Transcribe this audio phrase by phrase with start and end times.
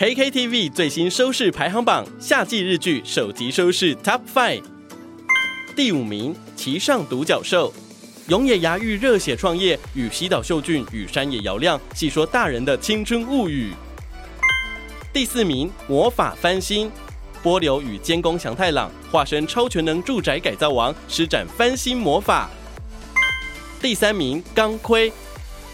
[0.00, 4.62] KKTV 最新收视排行榜，夏季日剧首集收视 Top Five。
[5.76, 7.70] 第五名，骑上独角兽。
[8.28, 13.74] 永野芽郁热血创业，与西岛秀俊与山野遥亮细说大人的青春物语。
[15.12, 16.90] 第四名，魔法翻新。
[17.42, 22.48] 波流与监工祥太郎化身超全能住宅改造王，施展翻新魔法。
[23.82, 25.12] 第三名，钢盔。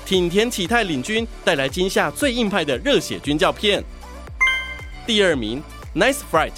[0.04, 3.84] 挺田启太领军带来今夏最硬派的热血军教片。
[5.06, 5.62] 第二名
[5.94, 6.50] ，Nice Fright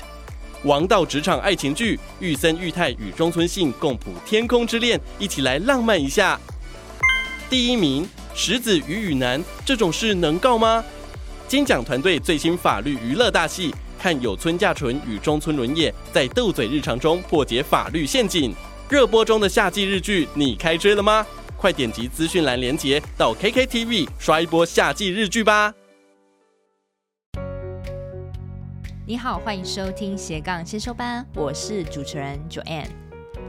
[0.64, 6.40] 王道职场爱情剧，玉森裕太与中村信共谱天空之恋，一起来浪漫一下。
[7.50, 10.82] 第一名，石子与雨男，这种事能告吗？
[11.46, 18.54] 金奖团队最新法律娱乐大戏，看有村架纯与中村伦也在斗嘴日常中破解法律陷阱。
[18.88, 21.26] 热播中的夏季日剧，你开追了吗？
[21.58, 25.74] 快点击资讯栏连接，到 KKTV 刷一波夏季日剧吧。
[29.08, 32.90] 你好，欢迎收听斜杠先修班，我是主持人 Joanne。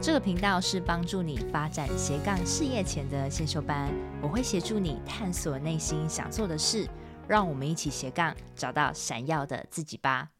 [0.00, 6.88] 这个频道是帮助你发展斜杠事业前的先修班，我会协助你探索内心想做的事，
[7.28, 10.30] 让我们一起斜杠找到闪耀的自己吧。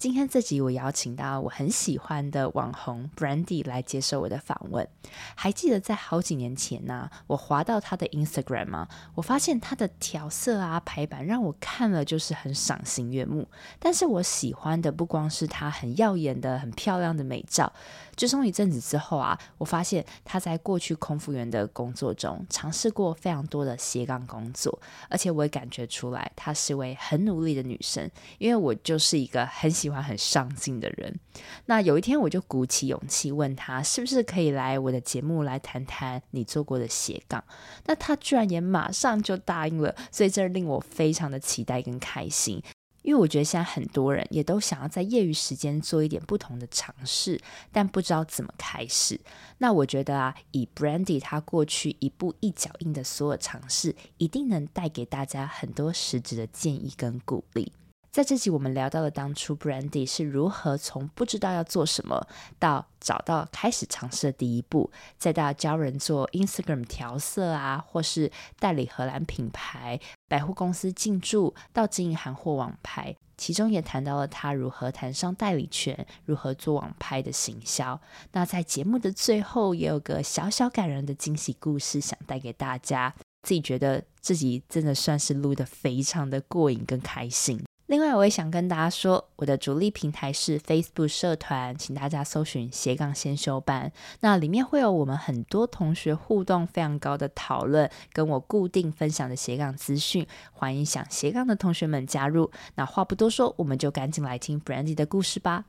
[0.00, 4.88] 今天这集我邀请到我很喜欢的网红 Brandy 来接受我的访问。
[5.34, 8.88] 还记得在好几年前呢、我滑到她的 Instagram 吗？
[9.14, 13.46] 我发现她的调色啊、排版让我看了就是很赏心悦目。
[13.78, 17.70] 但是我喜欢的不光是她很耀眼的、很漂亮的美照。
[18.20, 28.10] 自从一阵子之后啊，我发现他在过去空服员的工作中尝试过非常多的斜杠工作，而且我也感觉出来她是位很努力的女生。
[28.36, 31.18] 因为我就是一个很喜欢很上进的人。
[31.64, 37.42] 那有一天我就鼓起勇气问他，是不是可以来我的节目来谈谈你做过的斜杠？
[37.86, 42.62] 那他居然也马上就答应了，所以这令我非常的期待跟开心。
[43.02, 47.40] 因为我觉得现在很多人也都想要在业余时间做一点不同的尝试，
[47.72, 49.18] 但不知道怎么开始。
[49.58, 57.72] 那我觉得啊，以 Brandy 他过去一步一脚印的所有尝试，一定能带给大家很多实质的建议跟鼓励。
[58.12, 62.26] 在这集，我们聊到了当初 Brandy 是如何从不知道要做什么，
[62.58, 78.00] 到找到开始尝试的第一步，再到教人做 Instagram 调色啊，或是代理荷兰品牌、百货公司进驻，到经营韩货网拍，其中也谈到了他如何谈上代理权，如何做网拍的行销。
[78.32, 83.14] 那在节目的最后，也有个小小感人的惊喜故事，想带给大家。
[83.42, 87.64] 自己觉得自己真的算是录得非常的过瘾跟开心。
[87.90, 93.90] 另外，我也想跟大家说，我的主力平台是 Facebook 社团，请大家搜寻斜杠先修班。
[94.20, 102.48] 那里面会有我们很多同学互动非常高的讨论，跟我固定分享的斜杠资讯，欢迎想斜杠的同学们加入。
[102.76, 105.64] 那话不多说，我们就赶紧来听 Brandy 的故事吧。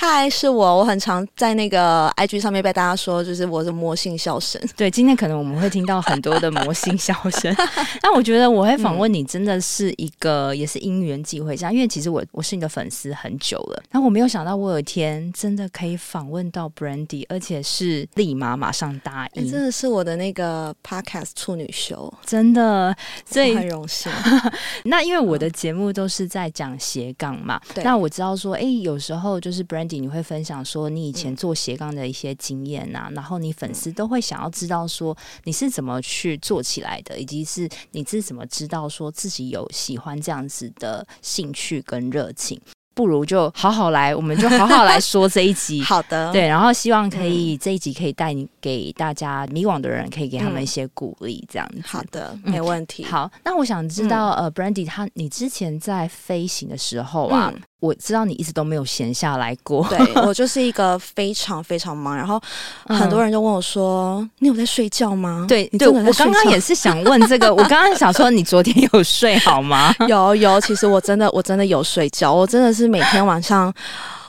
[0.00, 4.62] 嗨，是我，我很常在那个 IG 上面被大家说，就是我是魔性笑声。
[4.76, 7.52] 对，今天可能我们会听到很多的魔性笑声。
[8.00, 24.12] 但我觉得我会访问你，真的是一个、嗯、也是因缘际会这样，因为其实我我是你的粉丝很久了，然后我没有想到我有一天真的可以访问到 Brandy，而且是立马马上答应，欸、真的是我的那个 Podcast 处女秀，真的，所以很荣幸。
[24.84, 29.87] 那因为我的节目都是在讲斜杠嘛，对那我知道说，哎、欸，有时候就是 Brandy。
[29.96, 42.60] 你会分享说你以前做斜杠的一些经验呐、啊，然后你粉丝都会想要知道说你是怎么去做起来的，以及是你是怎么知道说自己有喜欢这样子的兴趣跟热情。
[42.94, 45.80] 不如就好好来，我们就好好来 说这一集。
[45.82, 51.80] 好的，对，然后希望可以、嗯、这一集可以带你给大家迷惘的人，可以给他们一些鼓励，这样子。
[51.84, 53.04] 好的，没问题。
[53.04, 59.86] 嗯、好，那我想知道，嗯、呃，Brandy，他你之前在飞行的时候啊，嗯、我知道你一直都没有闲下来过。
[59.88, 62.40] 对， 我就是一个非常非常忙，然后
[62.86, 69.94] 很多人就问我说：“嗯、你有在睡觉吗？”对，对我刚刚也是想问这个， 我刚刚想说，你昨天有睡好吗？
[70.08, 72.88] 有有，其实我真的我真的有睡觉，我真的是。
[72.88, 73.70] 每天晚上，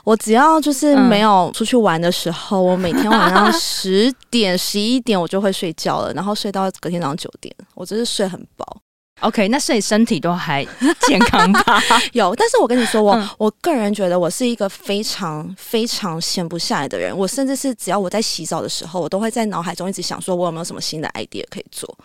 [0.04, 8.82] 我只要就是没有出去玩的时候，嗯、我每天晚上十点、十一点我就会睡觉了，然后睡到隔天早上九点，我真是睡很饱。
[9.22, 10.66] OK，那所以身体都还
[11.08, 11.82] 健康吧？
[12.14, 21.98] 有，但是我跟你说，我、嗯、我个人觉得我是一个非常非常闲不下来的人，我甚至是只要我在洗澡的时候，我都会在脑海中一直想说，我有没有什么新的 idea 可以做。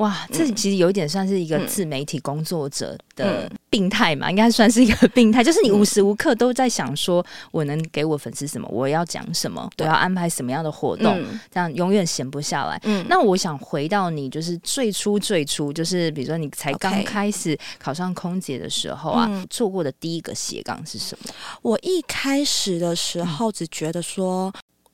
[0.00, 12.80] 哇，这其实有一点算是一个自媒体工作者的病态嘛，应该算是一个病态， 就是你无时无刻都在想说，我能给我粉丝什么，我要讲什么，我要安排什么样的活动，这样永远闲不下来。
[13.08, 21.30] 那我想回到你，就是最初最初，就是比如说你才刚开始考上空姐的时候啊，做过的第一个斜杠是什么？
[21.60, 24.50] 我一开始的时候只觉得说。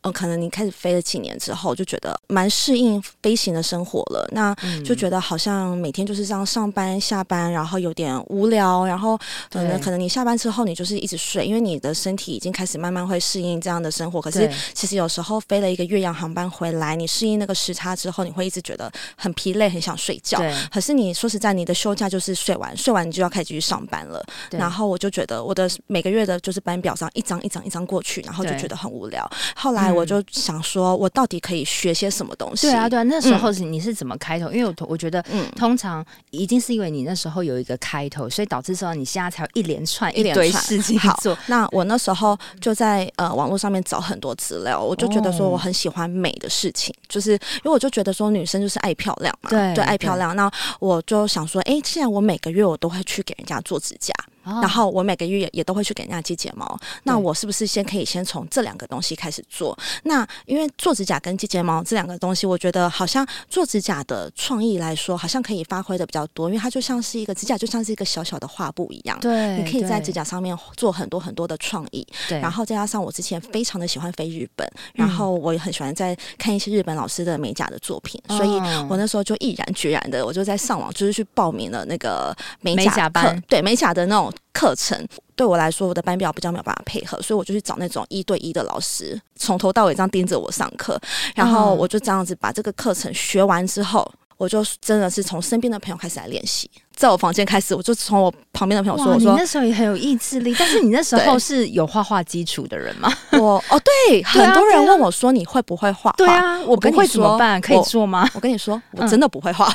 [0.07, 4.27] 嗯，可能你开始飞了几年之后，就觉得蛮适应飞行的生活了。
[4.33, 4.55] 那
[4.85, 8.87] 就觉得好像每天就是这样上班下班，然后有点无聊。
[8.87, 9.19] 然后
[9.51, 14.21] 可能可能你下班之后，你就是一直睡，因为你的身体已经开始慢慢会适应这样的生活。
[14.21, 20.41] 可是其实有时候飞了一个越洋航班回来，你适应那个时差之后，你会一直觉得很疲累，很想睡觉。
[20.71, 24.25] 可是你说实在，你的休假就是睡完，睡完你就要开始继续上班了。
[24.51, 29.29] 然后我就觉得我的每个月的就是班表上一张一张一张过去，然后就觉得很无聊。
[29.57, 29.96] 后来。
[29.97, 32.67] 我就想说，我到底可以学些什么东西？
[32.67, 34.49] 对啊，对啊，那时候是你是怎么开头？
[34.49, 41.35] 嗯、因为我我觉得，嗯，通常一定是因为你那时候有一个开头，所以导致说你现在才有一连串一堆事情 做。
[41.35, 50.37] 好，那我那时候就在呃网络上面找很多资料，我就觉得说我很喜欢美的事情，哦、就是因为我就觉得说女生就是爱漂亮嘛，对，对，爱漂亮。
[50.37, 54.13] 那我就想说，哎，既然我每个月我都会去给人家做指甲。
[54.47, 59.77] 然后我每个月也也都会去给人家接睫毛，那我是不是先可以先从这两个东西开始做？
[60.05, 69.19] 那因为做指甲跟接睫毛这两个东西，我觉得好像做指甲的创意来说，好像可以发挥的比较多，因为它就像是一个指甲，就像是一个小小的画布一样。
[69.21, 72.07] 对，你可以在指甲上面做很多很多的创意。
[72.29, 78.51] 对，然后再加上我之前非常的喜欢飞日本，然后我也很喜欢在看一些日本老师的美甲的作品，所以
[78.89, 84.33] 我那时候就毅然决然的，我就在上网就是去报名了那个美甲班，对美甲的那种。
[84.53, 91.01] 课程对我来说，我的班表比较没有办法配合，所以我就去找那种一对一的老师，从头到尾这样盯着我上课，
[91.35, 96.71] 然后我就这样子把这个课程学完之后，我就真的是从身边的朋友开始来练习。
[96.95, 103.79] 在我房间开始，我就从我旁边的朋友说：“我说你那时候也很有意志力，但是你那时候是有画画基础的人吗？”我哦，
[104.09, 107.61] 对， 很多人问我说：“你会不会画画？”对啊，我不会怎么办？
[107.61, 108.27] 可以做吗？
[108.33, 109.71] 我跟你说，我真的不会画。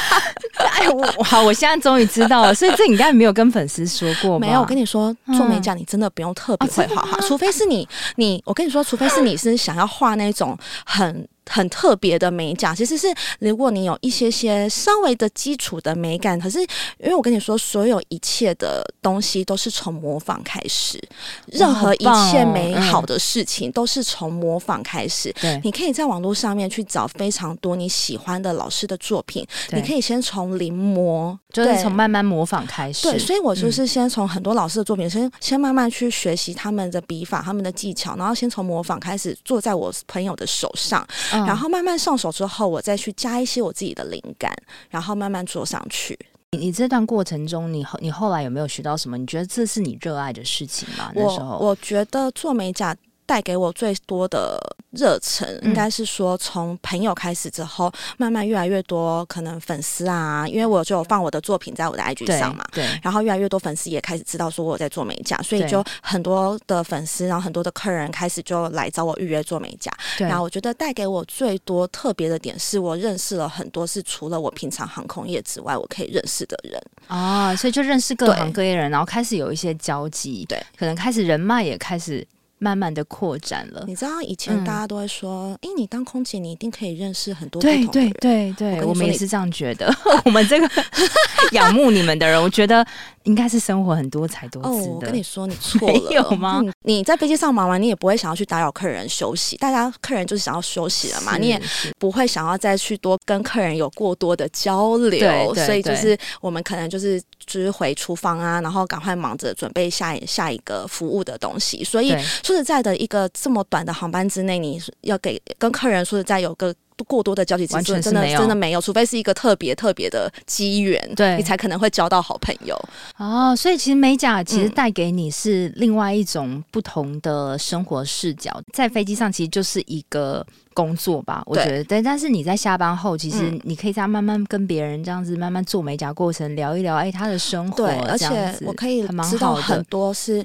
[0.76, 2.54] 哎，我好，我现在终于知道了。
[2.54, 4.46] 所以这你应该没有跟粉丝说过吗？
[4.46, 10.54] 没有，我跟你说，做美甲你真的不用特别会画画，除非是你，你，我跟你说，除非是你是想要画那种
[10.84, 11.26] 很。
[11.48, 13.06] 很特别的美甲，其实是
[13.40, 21.02] 如果你有一些些稍微的基础的美感，可是因为我跟你说，所有一切的东西都是从模仿开始，
[21.46, 25.34] 任何一切美好的事情都是从模仿开始。
[25.40, 33.08] 对，你可以在网络上面去找非常多你喜欢的老师的作品，你可以先从临摹，就是从慢慢模仿开始。
[33.08, 41.06] 对，所以我就是先从很多老师的作品，先先慢慢去学习他们的笔法、他们的技巧，然后先从模仿开始，做在我朋友的手上。
[41.46, 44.52] 然后慢慢上手之后，我再去加一些我自己的灵感，
[44.90, 46.18] 然后慢慢做上去。
[46.52, 49.18] 你你这段过程中，你后你后来有没有学到什么？
[49.18, 51.12] 你觉得这是你热爱的事情吗？
[51.14, 52.96] 那时候，我我觉得做美甲
[53.28, 54.58] 带给我最多的
[54.92, 69.92] 热忱，应该是说从朋友开始之后，慢慢越来越多可能粉丝啊，因为我就有放我的作品在我的 IG 上嘛，对，然后越来越多粉丝也开始知道说我在做美甲，所以就很多的粉丝，然后很多的客人开始就来找我预约做美甲。
[70.16, 76.82] 然后我觉得带给我最多特别的点，是我认识了很多是除了我平常航空业之外，我可以认识的人。
[77.08, 82.26] 啊，所以就认识各行各业人，然后开始有一些交集，对，可能开始人脉也开始。
[82.58, 87.88] 慢慢的扩展了，你知道以前大家都会说，哎、嗯，你当空姐，你一定可以认识很多不同的人。
[87.90, 89.92] 对对对对，我，我们也是这样觉得。
[90.24, 90.68] 我们这个
[91.52, 92.84] 仰慕你们的人，我觉得
[93.24, 94.76] 应该是生活很多才多姿的。
[94.76, 96.62] 哦，我跟你说，你 错了，有吗？
[96.82, 99.56] 你在飞机上忙完，你也不会想要去打扰客人休息。
[99.58, 101.60] 大家客人就是想要休息了嘛，你也
[101.98, 105.10] 不会想要再去多跟客人有过多的交流。
[105.10, 111.82] 对对对，所以就是我们可能就是就是回厨房啊，然后赶快忙着准备下一下一个服务的东西。
[111.82, 112.14] 所以。
[112.44, 116.74] 说实在的，一个这么短的航班之内，你要给跟客人说实在有个
[117.04, 122.78] 过多的交集，真的真的没有，除非是一个特别特别的机缘，对你才可能会交到好朋友。
[123.16, 132.00] 哦，所以其实美甲其实带给你是另外一种不同的生活视角，嗯、在飞机上其实就是一个工作吧，我觉得对。
[132.02, 140.44] 但是你在下班后，其实你可以再慢慢跟别人这样子慢慢做美甲过程，聊一聊，哎，他的生活，对，而且我可以知道很多是。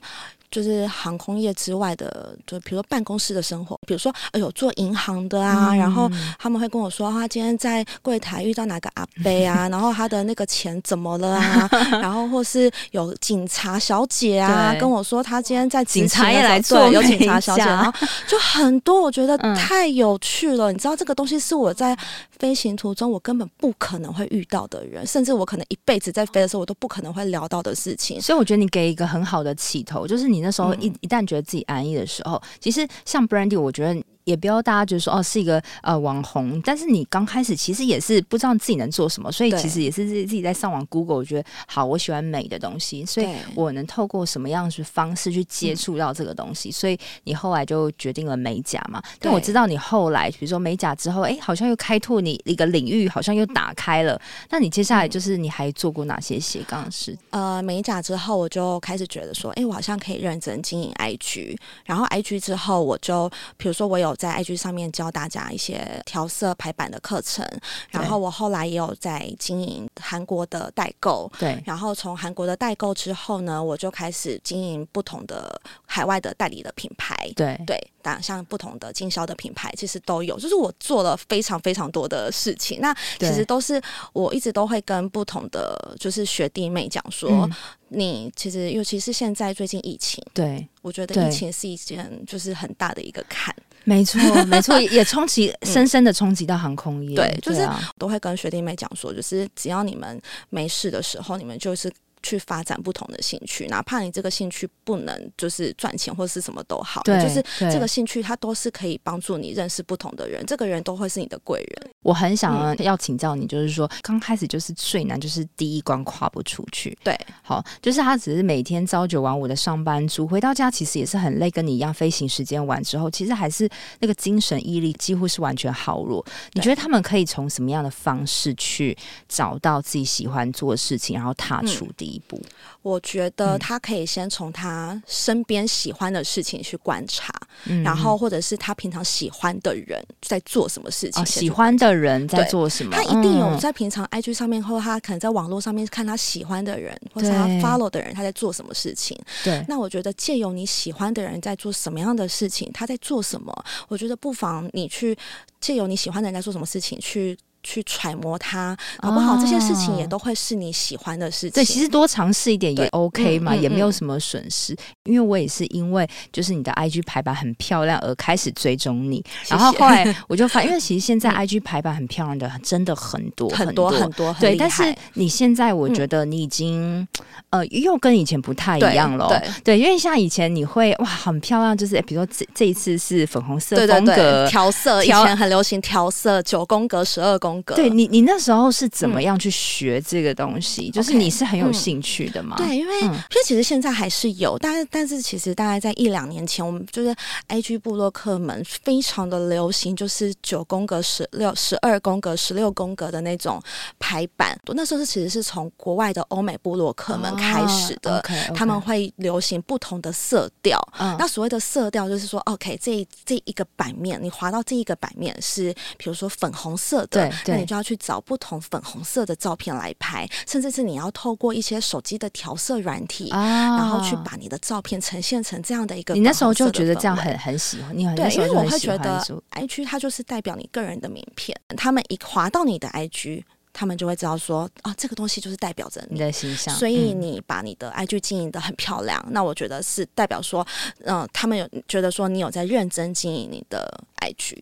[0.53, 6.07] 就是航空业之外的，就比如说办公室的生活，比如说哎呦做银行的啊，嗯、然后
[6.37, 11.67] 他们会跟我说他今天在柜台遇到哪个阿伯啊，然后他的那个钱怎么了啊，
[11.99, 17.91] 然后或是有警察小姐啊跟我说他今天在警察也来做，有警察小姐，然后
[18.29, 20.71] 就很多，我觉得太有趣了。
[20.71, 21.97] 嗯、你知道这个东西是我在
[22.37, 28.21] 飞行途中我根本不可能会遇到的人，甚至我可能一辈子在飞的时候我都不可能会聊到的事情。
[28.21, 34.03] 所以我觉得你给一个很好的起头，就是你那时候一、嗯、一旦觉得自己安逸的时候，其实像 Brandy，我觉得。
[34.23, 49.01] 也不要大家觉得说哦是一个呃网红，但是你刚开始其实也是不知道自己能做什么，所以其实也是自己自己在上网 Google，我觉得好，我喜欢美的东西，所以我能透过什么样的方式去接触到这个东西，所以你后来就决定了美甲嘛。
[49.19, 54.19] 但我知道你后来比如说美甲之后，哎，好像又开拓你一个领域，好像又打开了。
[54.49, 57.17] 那你接下来就是你还做过哪些斜杠事？
[57.31, 64.83] 呃，美甲之后我就开始觉得说，哎，我好像可以认真经营 IG，然后 IG 之后我就比如说我有在 IG 上面。
[64.93, 67.43] 教大家一些调色排版的课程，
[67.89, 83.81] 然后我后来也有在经营韩国的代购，对，然后从韩国的代购之后呢，我就开始经营不同的海外的代理的品牌，对对，当然像不同的经销的品牌其实都有，就是我做了非常非常多的事情，那其实都是
[84.13, 87.53] 我一直都会跟不同的就是学弟妹讲说，嗯、
[87.89, 93.55] 你其实尤其是现在最近疫情，对，我觉得疫情是一件就是很大的一个坎。
[93.83, 97.15] 没错，没错，也冲击，深深的冲击到航空业。
[97.15, 101.91] 对，就是都会跟学弟妹讲说，就是只要你们没事的时候，你们就是。
[102.23, 111.91] 去发展不同的兴趣，哪怕你这个兴趣不能就是赚钱或是什么都好，对，就是这个兴趣它都是可以帮助你认识不同的人，这个人都会是你的贵人。
[112.01, 126.25] 我很想要请教你，就是说刚、嗯、开始就是最难就是第一关跨不出去，对，好，就是他只是每天朝九晚五的上班族，回到家其实也是很累，跟你一样，飞行时间完之后，其实还是那个精神毅力几乎是完全耗弱。
[126.53, 132.12] 你觉得他们可以从什么样的方式去找到自己喜欢做的事情，然后踏出第一？
[132.13, 132.39] 一步，
[132.81, 137.33] 我觉得他可以先从他身边喜欢的事情去观察，
[137.65, 149.19] 嗯、然后或者是他平常喜欢的人在做什么事情，哦、喜欢的人在做什么，他一定有在平常 IG 上面，或他可能在网络上面看他喜欢的人，或者他 follow 的人他在做什么事情。
[149.43, 155.17] 对，那我觉得借由你喜欢的人在做什么样的事情，他在做什么，我觉得不妨你去
[155.59, 157.37] 借由你喜欢的人在做什么事情去。
[157.63, 161.51] 去揣摩它，搞不好这些事情也都会是你喜欢的事情。
[161.51, 164.75] 对，其实多尝试一点也 OK 嘛，也没有什么损失。
[165.05, 174.55] 因为我也是因为就是你的 IG 排版很漂亮而开始追踪你，然后后来我就发现， 因为其实现在 IG 排版很漂亮的真的很多很多很多，对。
[174.57, 177.07] 但是你现在我觉得你已经
[177.49, 187.52] 呃又跟以前不太一样了，对，因为像以前你会哇很漂亮，就是比如说这这一次是粉红色风格调色，以前很流行调色九宫格十二宫。
[187.63, 190.89] 对你，你那时候是怎么样去学这个东西？
[190.89, 192.55] 嗯、就是你是很有兴趣的吗？
[192.59, 197.15] 嗯、对，因为因为其实现在还是有，但是但是其实大概在一两年前，我们就是
[197.49, 203.61] IG 部落客们非常的流行，就是九宫格、十六、十二宫格、十六宫格的那种
[203.99, 204.57] 排版。
[204.67, 210.79] 那时候是其实是从国外的欧美部落客们开始的，哦、okay, okay 他们会流行不同的色调。
[210.99, 217.31] 嗯、那所谓的色调就是说，OK，这这一个版面，你滑到这一个版面是，比如说粉红色的。
[217.43, 226.13] 对那你就要去找不同粉红色的照片来拍，甚至是你要透过一些手机的调色软体，啊、然后去把你的照片呈现成这样的一个。
[226.13, 236.73] 你那时候就觉得这样很很喜欢，你很对，因为我会觉得 IG 它就是代表你个人的名片，他们一划到你的 IG，他们就会知道说啊，这个东西就是代表着你，你的形象。
[236.75, 240.65] 所以你把你的 IG 经营的很漂亮，嗯、那我觉得是代表说，
[241.05, 244.57] 嗯、呃，他们有觉得说你有在认真经营你的 IG。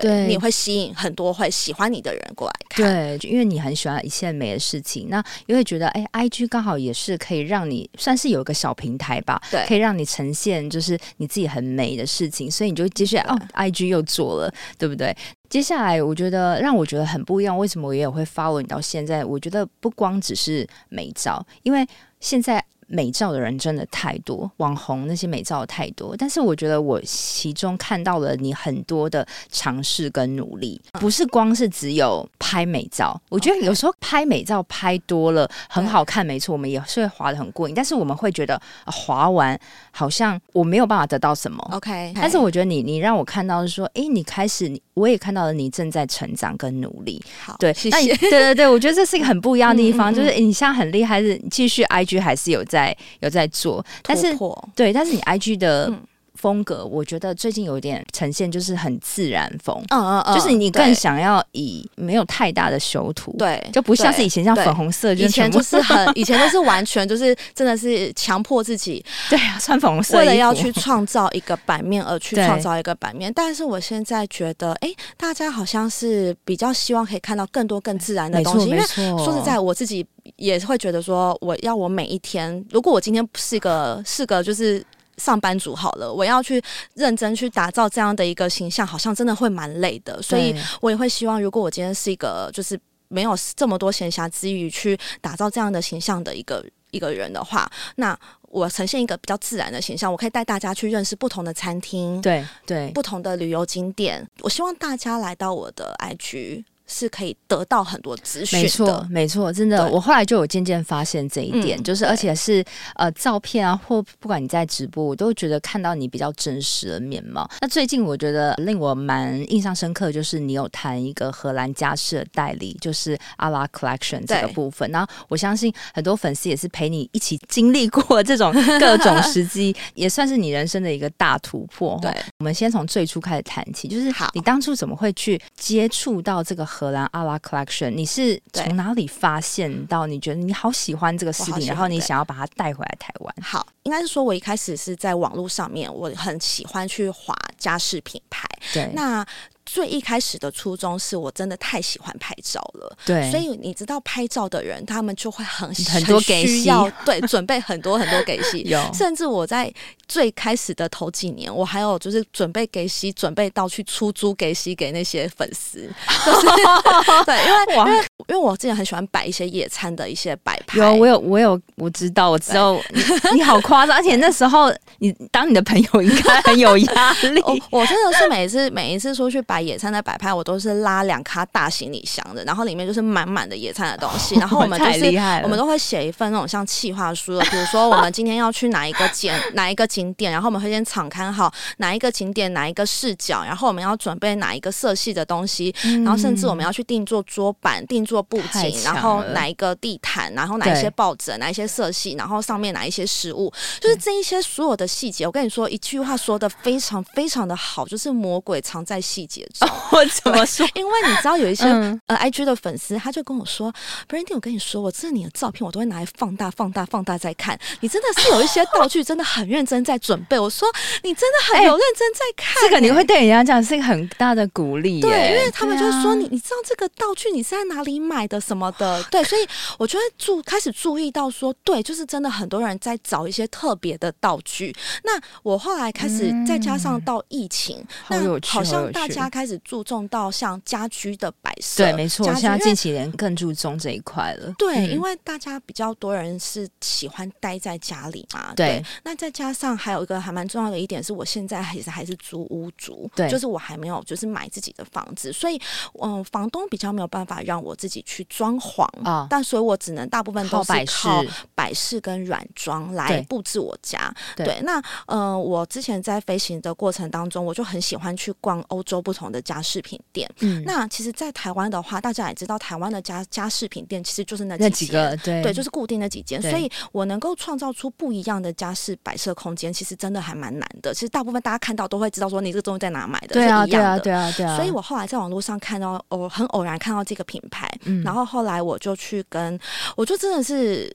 [0.00, 2.84] 对，你会吸引很多会喜欢你的人过来看。
[2.84, 15.16] 对，就因为你很喜欢一切美的事情，那因为觉得哎，IG 刚好也是可以让你算是有一个小平台吧，对，可以让你呈现就是你自己很美的事情，所以你就接下来哦，IG 又做了，对不对？
[15.48, 19.24] 接下来我觉得让我觉得很不一样，为什么我也会 follow 你到现在？
[19.24, 21.86] 我觉得不光只是美照，因为
[22.20, 22.64] 现在。
[22.86, 33.20] 美照的人真的太多，网红那些美照太多，但是我觉得我其中看到了你很多的尝试跟努力，不是光是只有拍美照。
[33.28, 39.58] 我觉得有时候拍美照拍多了很好看，没错，我们也是会滑的很过瘾，但是我们会觉得滑完
[39.90, 41.56] 好像我没有办法得到什么。
[41.72, 47.20] OK，但是我觉得你你让我看到是说，哎，你开始你我也看到了你正在成长跟努力。
[47.44, 48.14] 好，对，谢谢。
[48.16, 52.76] 对对对，我觉得这是一个很不一样的地方， 就是你现在很厉害，是继续 IG 还是有在。
[52.76, 54.36] 在有在做，但是
[54.74, 55.90] 对，但是你 IG 的。
[56.36, 73.32] 嗯风格我觉得最近有点呈现就是很自然风，嗯嗯嗯，就是你更想要以没有太大的修图，对，就不像是以前像粉红色，以前就是很， 以前都是完全就是真的是强迫自己，对啊，穿粉红色，为了要去创造一个版面而去创造一个版面。
[73.34, 84.84] 但是我现在觉得，哎，大家好像是比较希望可以看到更多更自然的东西，因为说实在，我自己也会觉得说，我要我每一天，如果我今天是个是个就是。
[85.18, 86.62] 上班族好了，我要去
[86.94, 90.20] 认真去打造这样的一个形象，好像真的会蛮累的。
[90.22, 104.26] 所以我也会希望，如果我今天是一个就是没有这么多闲暇之余去打造这样的形象的一个一个人的话，那我呈现一个比较自然的形象，我可以带大家去认识不同的餐厅，对对，不同的旅游景点。
[104.42, 106.64] 我希望大家来到我的 IG。
[106.86, 112.64] 是可以得到很多资讯的，没错，没错，真的，我后来就有渐渐发现这一点，嗯、就是而且是
[112.94, 117.48] 呃照片啊，或不管你在直播，我都觉得看到你比较真实的面貌。
[117.60, 124.88] 那最近我觉得令我蛮印象深刻，就是你有谈一个荷兰家饰的代理，就是 ALA Collection 这个部分。
[124.92, 131.98] 然后我相信很多粉丝也是陪你一起经历过这种各种时机， 也算是你人生的一个大突破。
[132.00, 136.64] 对，我们先从最初开始谈起，就是你当初怎么会去接触到这个？
[136.76, 140.06] 荷兰 ALA Collection，你是从哪里发现到？
[140.06, 143.34] 你觉得你好喜欢这个饰品，然后你想要把它带回来台湾？
[143.40, 148.46] 好，应该是说，我一开始是在网络上面，我很喜欢去划家饰品牌。
[148.74, 149.26] 对，那。
[149.66, 158.80] 最一开始的初衷是我真的太喜欢拍照了，对，所以你知道拍照的人，他们就会很 很多给需要对准备很多很多给戏， 有。
[158.94, 159.72] 甚至我在
[160.06, 165.80] 最开始的头几年，我还有就是准备给戏，准备到去出租给戏给那些粉丝，
[166.24, 166.46] 就是、
[167.26, 172.80] 对，因为因为因为我之前很喜欢摆一些野餐的一些摆拍，有我有我有我知道我知道。
[172.92, 173.02] 你
[173.34, 179.66] 你好夸张，而且那时候你当你的朋友应该很有压力， 我，我真的是每一次每一次出去摆。
[179.66, 184.36] 野餐的摆拍，我都是拉两卡大行李箱的，然后里面就是满满的野餐的东西。
[184.38, 185.06] 然后我们就是
[185.42, 205.26] 我们都会写一份那种像企划书的，比如说我们今天要去哪一个景哪一个景点，然后我们会先场勘好哪一个景点哪一个视角，然后我们要准备哪一个色系的东西，然后甚至我们要去定做桌板、定做布景，然后哪一个地毯，然后哪一些抱枕、哪一些色系，然后上面哪一些食物，就是这一些所有的细节。
[205.26, 209.68] 我跟你说一句话说的非常非常的好，就是魔鬼藏在细节中。
[209.92, 210.66] 我怎么说？
[210.74, 213.72] 因为你知道有一些、嗯、呃，IG 的粉丝，他就跟我说
[214.08, 217.58] ，Brandy，我跟你说，我这你的照片我都会拿来放大、放大、放大再看。
[217.80, 220.38] 你真的是有一些道具，真的很认真在准备。
[220.38, 220.68] 我说
[221.02, 222.68] 你真的很有认真在看、欸欸。
[222.68, 225.00] 这个你会对人家讲是一个很大的鼓励。
[225.00, 229.02] 对，因为他们就说你，你知道这个道具你是在哪里买的什么的？
[229.04, 229.46] 对，所以
[229.78, 234.74] 我就会注开始注意到说，对，就是真的很多人在找一些特别的道具。
[235.04, 244.52] 那我后来开始再加上到疫情，嗯、那好像大家开始注重到像家居的摆设，对，没错，现在近几年更注重这一块了。
[244.58, 248.52] 对，因为大家比较多人是喜欢待在家里嘛。
[248.54, 255.60] 对，对，那再加上还有一个还蛮重要的一点是，我现在还是还是租屋族，对，就是我还没有就是买自己的房子，所以
[256.02, 264.12] 嗯，房东比较没有办法让我自己去装潢啊，但所以我只能大部分都是靠摆饰跟软装来布置我家。
[264.36, 280.92] 对，对，那呃，我之前在飞行的过程当中，我就很喜欢去逛欧洲不同的家饰品店，嗯，那其实，在台湾的话，大家也知道，台湾的家家饰品店其实就是那几，那几个，对，对，就是固定那几间，所以我能够创造出不一样的家饰摆设空间，其实真的还蛮难的。
[280.92, 284.56] 其实大部分大家看到都会知道说，你这个东西在哪买的，对啊，是一样的，对啊，对啊，对啊。
[284.56, 289.58] 所以我后来在网络上看到，偶很偶然看到这个品牌，嗯，然后后来我就去跟，
[289.96, 290.94] 我就真的是。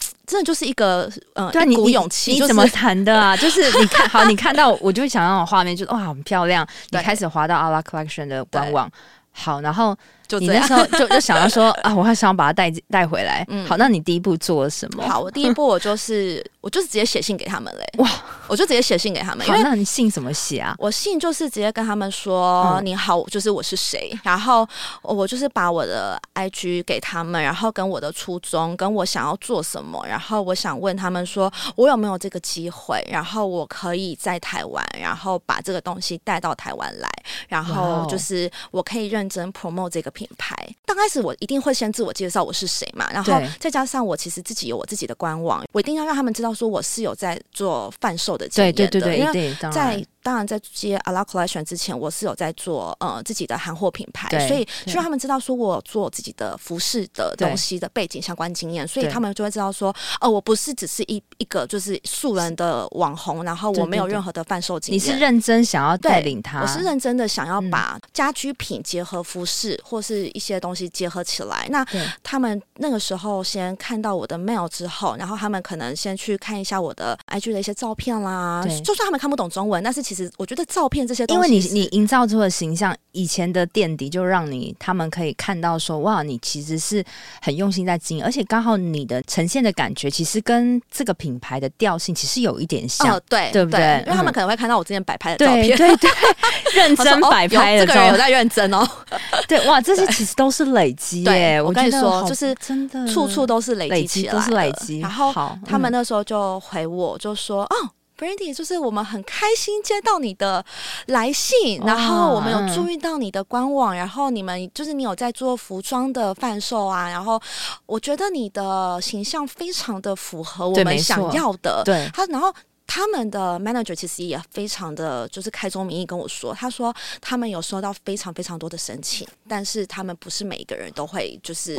[0.26, 2.32] 真的就是一个呃，对一股勇气。
[2.32, 3.36] 你怎么谈的啊？
[3.38, 6.66] 就是你看好，你看到我就会想那种画面，就是哇，很漂亮。
[6.90, 8.90] 你开始滑到 ALA Collection 的官网，
[9.32, 9.96] 好，然后。
[10.38, 13.44] 你那时候就就想要说 啊，我还想要把它带带回来。
[13.48, 15.02] 嗯，好，那你第一步做了什么？
[15.08, 17.84] 好，我第一步我就是我就是直接写信给他们嘞。
[17.98, 18.08] 哇，
[18.48, 19.46] 我就直接写信给他们。
[19.46, 20.74] 因为那你信怎么写啊？
[20.78, 24.66] 我信就是直接跟他们说你好，就是我是谁，然后
[25.02, 37.08] 我就是把我的 IG 给他们，然后跟我的初衷，跟我想要做什么，然后我想问他们说我有没有这个机会，然后我可以在台湾，然后把这个东西带到台湾来，
[37.48, 40.21] 然后就是我可以认真 promote 这个品。
[40.22, 40.54] 品牌。
[40.86, 64.96] 刚开始我一定会先自我介绍我是谁嘛，然后再加上我其实自己有我自己的官网，我一定要让他们知道说我是有在做贩售的经验的，对对对对，因为在当然在接 ALA Collection 之前，我是有在做呃自己的韩货品牌，所以希望他们知道说我做自己的服饰的东西的背景相关经验，所以他们就会知道说，哦，我不是只是一一个就是素人的网红，然后我没有任何的贩售经验。
[64.96, 66.60] 你是认真想要带领他？
[66.62, 71.66] 我是认真的想要把家居品结合服饰或是一些东西结合起来。
[71.70, 71.84] 那
[72.22, 87.04] 他们那个时候先看到我的 mail 之后，然后他们可能先去看一下我的 IG 的一些照片啦，就算他们看不懂中文，但是其实我觉得照片这些东西，因为你你营造出的形象，以前的垫底就让你他们可以看到说，哇，你其实是
[87.40, 94.02] 很用心在经营，而且刚好你的呈现的感觉，其实跟这个品牌的调性其实有一点像，哦、对对不对，对？
[94.06, 96.10] 因为他们可能会看到我之前摆拍的照片，对对对，
[96.74, 98.86] 认真摆拍的，这个人有在认真哦。
[99.48, 101.60] 对，哇，这些 其实都是累积耶。
[101.60, 105.00] 我跟你说，就是真的，处处都是累积起来，都是累积。
[105.00, 105.32] 然后
[105.66, 107.76] 他们那时候就回我，就说，哦。
[108.22, 110.64] Brandy，就是我们很开心接到你的
[111.06, 117.40] 来信，然后我们有注意到你的官网，然后你们就是你有在做服装的贩售啊，然后
[117.84, 121.82] 我觉得你的形象非常的符合我们想要的。
[121.84, 122.54] 对，他然后。
[122.94, 131.74] 他们的 manager 其实也非常的就是开宗明义跟我说，他说他们有收到非常非常多的申请，但是他们不是每一个人都会就是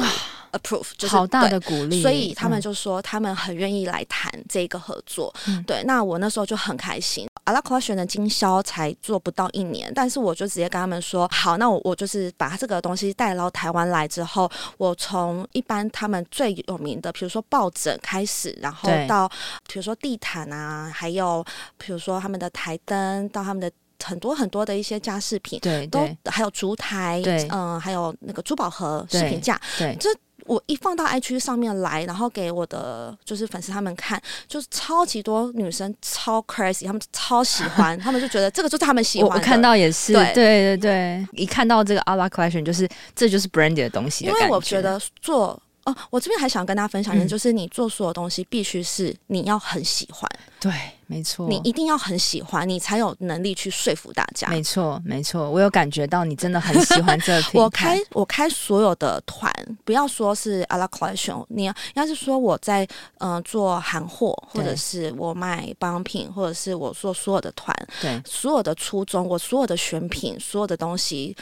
[0.53, 5.31] approve，就是好大的鼓励，所以他们就说他们很愿意来谈这个合作。
[5.45, 7.27] 嗯、对，那我那时候就很开心。
[7.45, 19.29] ALA Collection 的经销才做不到一年，但是我就直接跟他们说，好，那我我就是把这个东西带到台湾来之后，我从一般他们最有名的，比如说抱枕开始，然后到
[19.67, 20.91] 比如说地毯啊。
[21.03, 21.43] 还有，
[21.77, 23.69] 比如说他们的台灯，到他们的
[24.01, 25.99] 很多很多的一些家饰品，对，都
[26.31, 27.45] 还有烛台，对。
[27.51, 30.09] 嗯，还有那个珠宝盒、饰品架，对，这
[30.45, 39.35] 我一放到 IG 上面来，然后给我的就是粉丝他们看，就是超级多女生超 crazy，他们超喜欢， 他们就觉得这个就是他们喜欢的。
[39.35, 40.33] 我看到也是，对。
[40.33, 45.61] 对对对，一看到这个 ALA Collection，就是这就是 Brandy 的东西的，因为我觉得做。
[45.85, 50.71] 哦，我这边还想跟大家分享的，就是你做所有东西必须是你要很喜欢，对，
[51.07, 54.47] 没错，你一定要很喜欢，你才有能力去说服大家。
[54.47, 57.49] 没错，没错，我有感觉到你真的很喜欢这个。
[57.59, 62.85] 我开我开所有的团，不要说是 ALA Collection，你要要是说我在
[63.17, 71.35] 嗯、呃、做韩货，或者是我卖保养品，或者是我做所有的团，对，所有的初衷，我所有的选品，所有的东西。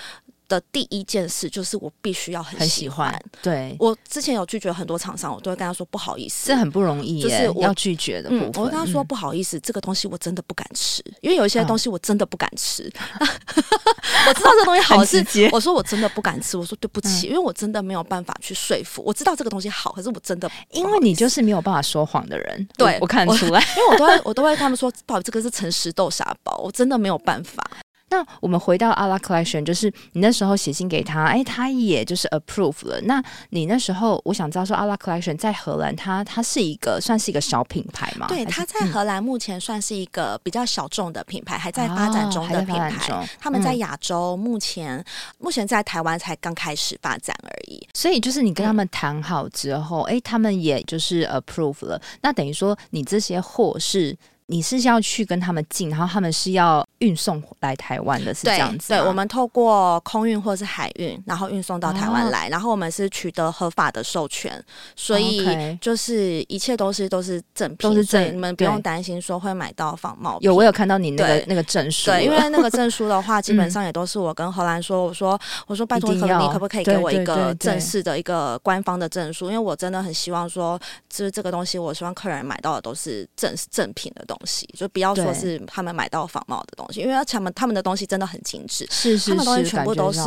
[0.51, 3.17] 的第一件事就是我必须要很喜欢。
[3.41, 8.51] 对，我之前有拒绝很多厂商，我都会跟他说不好意思，这很不容易，就是我要拒绝的部分。
[8.51, 12.91] 嗯、我跟他说不好意思、嗯，这个东西我真的不敢吃，因为有一些东西我真的不敢吃。
[13.19, 13.27] 哦、
[14.27, 19.01] 我知道这个东西好吃，我说我真的不敢吃，我说对不起、嗯，因为我真的没有办法去说服。
[19.05, 27.63] 我知道这个东西好，可是我真的因为你就是没有办法说谎的人，对我，我看得出来， 因为我都会我都会跟他们说，不好意思，这个是诚实豆沙包，我真的没有办法。
[28.11, 32.99] 那我们回到阿拉 Collection，就是你那时候写信给他，哎，他也就是 approve 了。
[33.05, 38.27] 那你那时候，我想知道说阿拉 Collection 在荷兰，它它是一个算是一个小品牌吗？
[38.27, 43.13] 对，它在荷兰目前算是一个比较小众的品牌，还在发展中的品牌。
[43.13, 45.05] 哦、他们在亚洲目前、嗯、
[45.39, 47.87] 目前在台湾才刚开始发展而已。
[47.93, 52.01] 所以就是你跟他们谈好之后，哎、嗯，他们也就是 approve 了。
[52.21, 54.17] 那等于说你这些货是。
[54.47, 58.97] 你是要去跟他们进，然后他们是要运送来台湾的，是这样子对。
[58.97, 64.63] 对，我们透过空运或是海运，然后运送到台湾来，哦，然后我们是取得合法的授权，
[64.95, 68.33] 所以就是一切都是都是正品，都是正。
[68.33, 70.47] 你们不用担心说会买到仿冒品。
[70.47, 72.11] 有，我有看到你那个那个证书。
[72.11, 79.45] 对，因为那个 证书的话，基本上也都是我跟荷兰说，我说我说拜托你可不可以给我一个正式的一个官方的证书？
[79.47, 90.19] 因为我真的很希望说，就是这个东西，我希望客人买到的都是正正品的东西，就不要说是他们买到仿冒的东西，因为他们他们的东西真的很精致，是是是，他们东西全部都是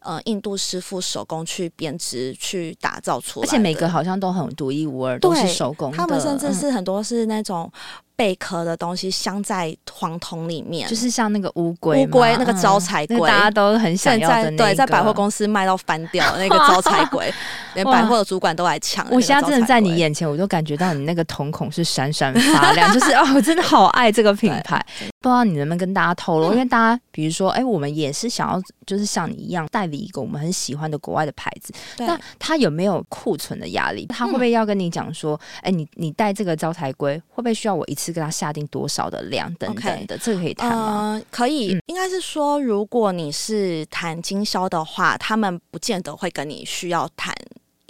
[0.00, 5.96] 呃印度师傅手工去编织去打造出来，而且每个好像都很独一无二，都是手工的。
[5.96, 7.72] 他们甚至是很多是那种。
[8.20, 14.56] 贝壳的东西镶在黄铜里面，就是像那个乌龟，乌龟那个招财龟，大家都很想要的那个。
[14.58, 17.32] 对，在百货公司卖到翻掉那个 招财龟，
[17.72, 19.06] 连百货的主管都来抢。
[19.10, 24.84] 我现在真的在你眼前，我都感觉到你那个瞳孔是闪闪发亮， 就是哦，我真的好爱这个品牌。
[25.22, 31.74] 不知道你能不能跟大家透露，嗯、因为大家比如说，哎，我们也是想要，就是像你一样代理一个我们很喜欢的国外的牌子。
[31.98, 34.06] 那他有没有库存的压力？
[34.06, 41.12] 他会不会要跟你讲说，哎、嗯，你你带这个招财龟，会不会需要我一次跟他下定多少的量等等的？Okay, 这个可以谈吗？
[41.14, 47.34] 呃、可以，嗯、应该是说，如果你是谈经销的话，他们不见得会跟你需要谈。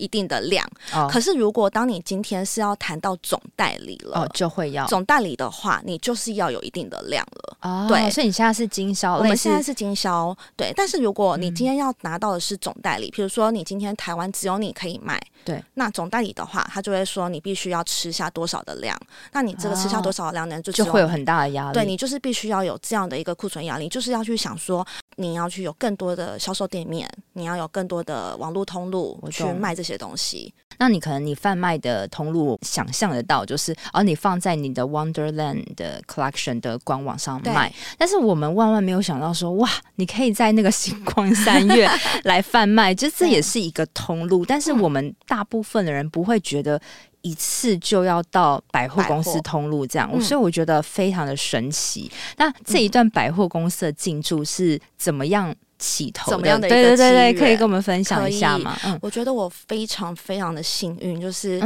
[0.00, 4.86] 一定的量，哦，可是如果当你今天是要谈到总代理了，哦，就会要。
[4.86, 7.56] 总代理的话，你就是要有一定的量了。
[7.60, 10.72] 哦，对，所以你现在是经销，我们现在是经销，对。
[10.74, 18.98] 但是如果你今天要拿到的是总代理，比、嗯、如说你今天台湾只有你可以卖，对，那总代理的话，他就会说你必须要吃下多少的量，
[19.32, 21.74] 那你这个吃下多少的量呢，就就会有很大的压力。
[21.74, 24.86] 对，你就是必须要有这样的一个库存压力，就是要去想说，
[25.16, 30.52] 你要去有更多的销售店面，你要有更多的网络通路去卖这些东西。
[30.78, 41.86] 那你可能你贩卖的通路想象得到，就是而、哦、你放在你的 Wonderland 的 Collection 的官网上卖，但是我们万万没有想到说，哇，你可以在那个星光三月
[42.24, 44.42] 来贩卖，就这也是一个通路。
[44.46, 46.80] 但是我们大部分的人不会觉得
[47.20, 52.10] 一次就要到百货公司通路这样，嗯、所以我觉得非常的神奇。
[52.38, 55.54] 那这一段百货公司的进驻是怎么样？
[55.80, 58.78] 起头的，怎么样的一个对对对对，可以跟我们分享一下吗？
[58.84, 61.60] 嗯，我觉得我非常非常的幸运，就是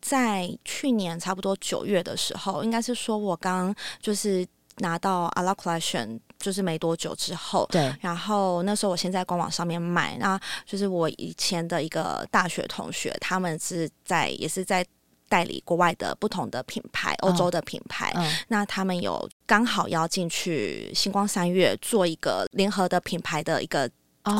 [0.00, 4.46] 在去年差不多九月的时候，应该是说我刚就是
[4.78, 14.86] 拿到 A LA Collection 就是没多久之后，对，然后那时候我先在官网上面卖，那就是我以前的一个大学同学，他们是在也是在。
[15.28, 18.12] 代理国外的不同的品牌，欧洲的品牌，
[18.48, 23.88] 那他们有刚好要进去星光三月做一个联合的品牌的一个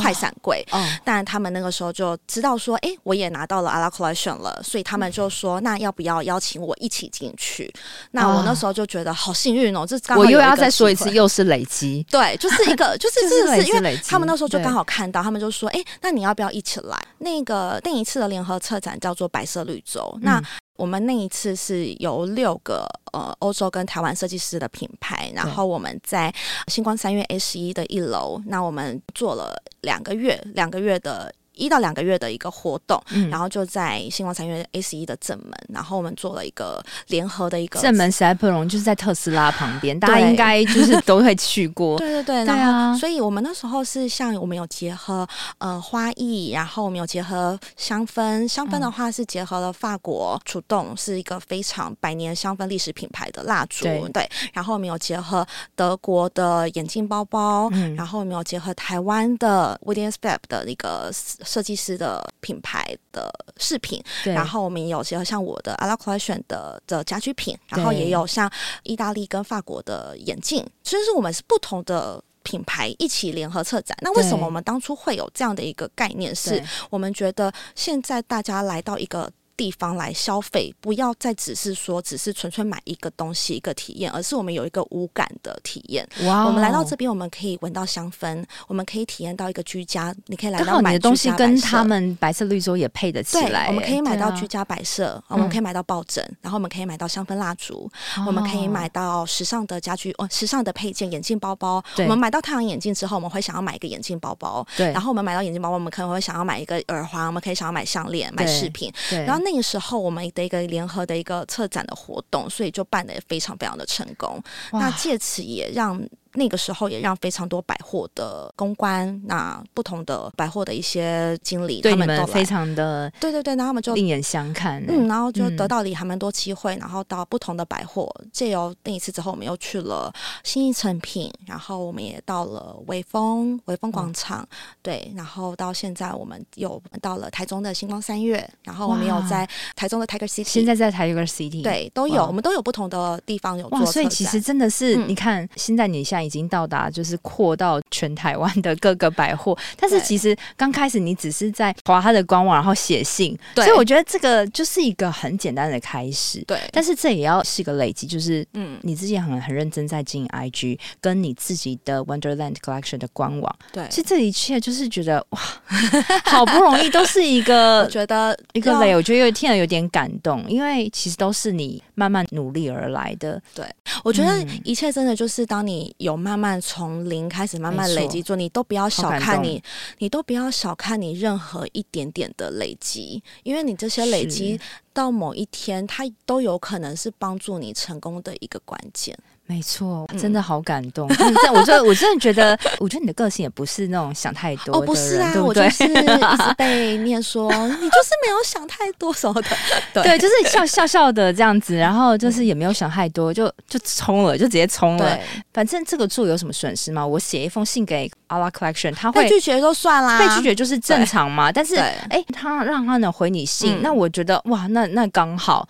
[0.01, 0.67] 快闪柜，
[1.05, 7.73] 但他们那个时候就知道说，哎、欸，我也拿到了阿拉 Collection 了，所以他们就说，那要不要邀请我一起进去？
[8.11, 17.01] 那我那时候就觉得好幸运哦，这刚好我又要再说一次，又是累积，对，就是一个， 就是这是因为他们那时候就刚好看到，他们就说，哎、欸，那你要不要一起来？
[17.19, 20.43] 那个另一次的联合策展叫做白色绿洲，那。
[20.77, 26.33] 我们那一次是有六个呃欧洲跟台湾设计师的品牌，然后我们在
[26.69, 31.33] 星光三月 A 十一的一楼，那我们做了两个月，两个月的。
[31.57, 41.99] 一到两个月的一个活动，嗯、然后就在星光三月 A 十一的正门，然后我们做了一个联合的一个正门实在不容易，就是在特斯拉旁边，大家应该就是都会去过。
[41.99, 45.27] 对 对对，然后对啊，所以我们那时候是像我们有结合
[45.59, 61.11] 呃花艺，然后我们有结合香氛，香氛的话是结合了法国主动，是一个非常百年香氛历史品牌的蜡烛，对，对，然后我们有结合德国的眼镜包包，嗯、然后我们有结合台湾的 Williams Webb 的一个。
[61.47, 68.51] 设计师的品牌的饰品，然后我们也有结合像我的 A LA Collection 的的家居品，然后也有像
[68.83, 73.97] 意大利跟法国的眼镜，所以说我们是不同的品牌一起联合策展。
[74.03, 76.35] 那为什么我们当初会有这样的一个概念？
[76.35, 79.31] 是我们觉得现在大家来到一个。
[79.57, 86.07] 地方来消费，不要再只是说只是纯粹买一个东西一个体验，而是我们有一个无感的体验。
[86.25, 86.49] 哇 Wow！
[86.49, 90.15] 我们来到这边，我们可以闻到香氛，我们可以体验到一个居家。
[90.27, 93.69] 你可以来到买你的东西跟他们白色绿洲也配得起来。
[93.69, 101.83] 我们可以买到居家摆设，啊、我们可以买到抱枕，嗯、然后我们可以买到香氛蜡烛，嗯、我们可以买到时尚的家居哦，时尚的配件，眼镜包包。
[101.99, 104.67] 我们买到太阳眼镜之后，我们会想要买一个眼镜包包。
[104.77, 104.93] 对。
[104.93, 108.93] 然后我们买到眼镜包包，我们可能会想要买一个耳环，我们可以想要买项链、买饰品。
[109.11, 109.25] 对。
[109.25, 110.27] 然后那个时候我们。
[110.35, 114.43] 的一个联合的一个策展的活动，所以就办得也非常非常的成功。
[114.73, 115.97] 那借此也让。
[116.37, 130.13] 那个时候也让非常多百货的公关，那不同的百货的一些经理，对他们都非常的对对对，然后他们就另眼相看，嗯，然后就得到了还蛮多机会，嗯、然后到不同的百货，借由那一次之后，我们又去了
[130.45, 146.26] 新一诚品，然后我们也到了微风微风广场，嗯、对，然后到现在我们又到了台中的星光三月，然后我们有在台中的 Tiger City，现在在 Tiger City，对，都有，我们都有不同的地方有做，所以其实真的是，嗯、你看现在你现在。
[146.27, 149.57] 已经到达，就是扩到全台湾的各个百货。
[149.79, 156.43] 但是其实刚开始你只是在划他的官网，然后写信，对所以我觉得这个就是一个很简单的开始。
[156.47, 163.57] 对，但是这也要是一个累积，就是嗯，你自己很很认真在经营 IG，跟你自己的 Wonderland Collection 的官网。
[163.73, 165.41] 对，其实这一切就是觉得哇，
[166.27, 173.41] 好不容易都是一个， 我觉得一个累，我觉得有听了有点感动，因为其实都是你慢慢努力而来的。
[173.55, 173.65] 对，
[174.03, 176.16] 我觉得一切真的就是当你有。
[176.17, 179.63] 慢慢从零开始，慢慢累积做，你都不要小看你，
[179.99, 184.59] 你都不要小看你任何一点点的累积，因为你这些累积
[184.93, 189.17] 到某一天，它都有可能是帮助你成功的一个关键。
[189.49, 191.09] 没错，真的好感动。
[191.19, 194.79] 嗯、我就我真的觉得， 我觉得你的个性也不是那种想太多的。
[194.79, 199.49] 哦，不是啊，对对我就是 一直被念说你就是没有想太多什么的。
[199.95, 205.19] 对，对，就是笑笑笑的这样子，然后就是也没有想太多，就就冲了，就直接冲了。
[205.55, 207.07] 反正这个做有什么损失吗？
[207.07, 211.53] 我写一封信给 A LA Collection，他会被拒绝就算啦，被拒绝就是正常嘛。
[211.53, 215.69] 但是哎，他让他能回你信，嗯、那我觉得哇，那那刚好。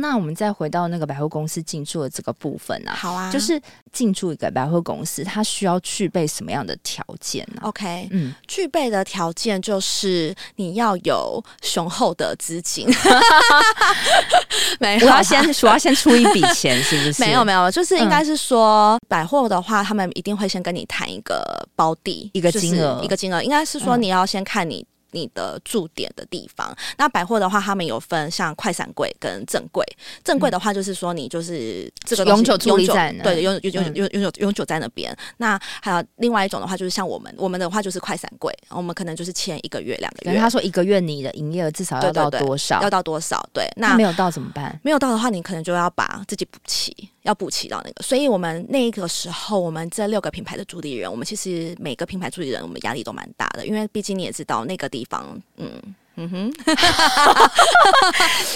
[0.00, 3.60] 那我们再回到那个百货公司进驻的这个部分啊，好啊，就是
[3.92, 12.88] 进驻一个百货公司，它需要具备什么样的条件呢？OK，嗯，具备的条件就是你要有雄厚的资金。
[14.80, 17.20] 没有，我要先，我要先出一笔钱，是不是？
[17.22, 21.44] 没有，没有，就是应该是说、嗯、百货的话，他们一定会先跟你谈一个
[21.76, 24.86] 包地，一个金额，一个金额，应该是说你要先看你。
[25.12, 29.84] 你的驻点的地方，那百货的话，他们有分像快闪柜跟正柜。
[30.24, 35.16] 正柜的话，就是说你就是这个永久驻立在对，永永永永永久永久在那边。
[35.38, 40.38] 那还有另外一种的话，就是像我们，我们的话就是快闪柜，我们可能就是签一个月、两个月。
[40.38, 42.82] 他说一个月你的营业额至少要到多少？
[42.82, 43.44] 要到多少？
[43.52, 44.78] 对，那没有到怎么办？
[44.82, 46.94] 没有到的话，你可能就要把自己补齐。
[47.22, 55.70] 要补齐到那个，所以我们那个时候，我们这六个品牌的主理人，我们其实每个品牌主理人，我们压力都蛮大的，因为毕竟你也知道那个地方，嗯
[56.16, 56.52] 嗯哼，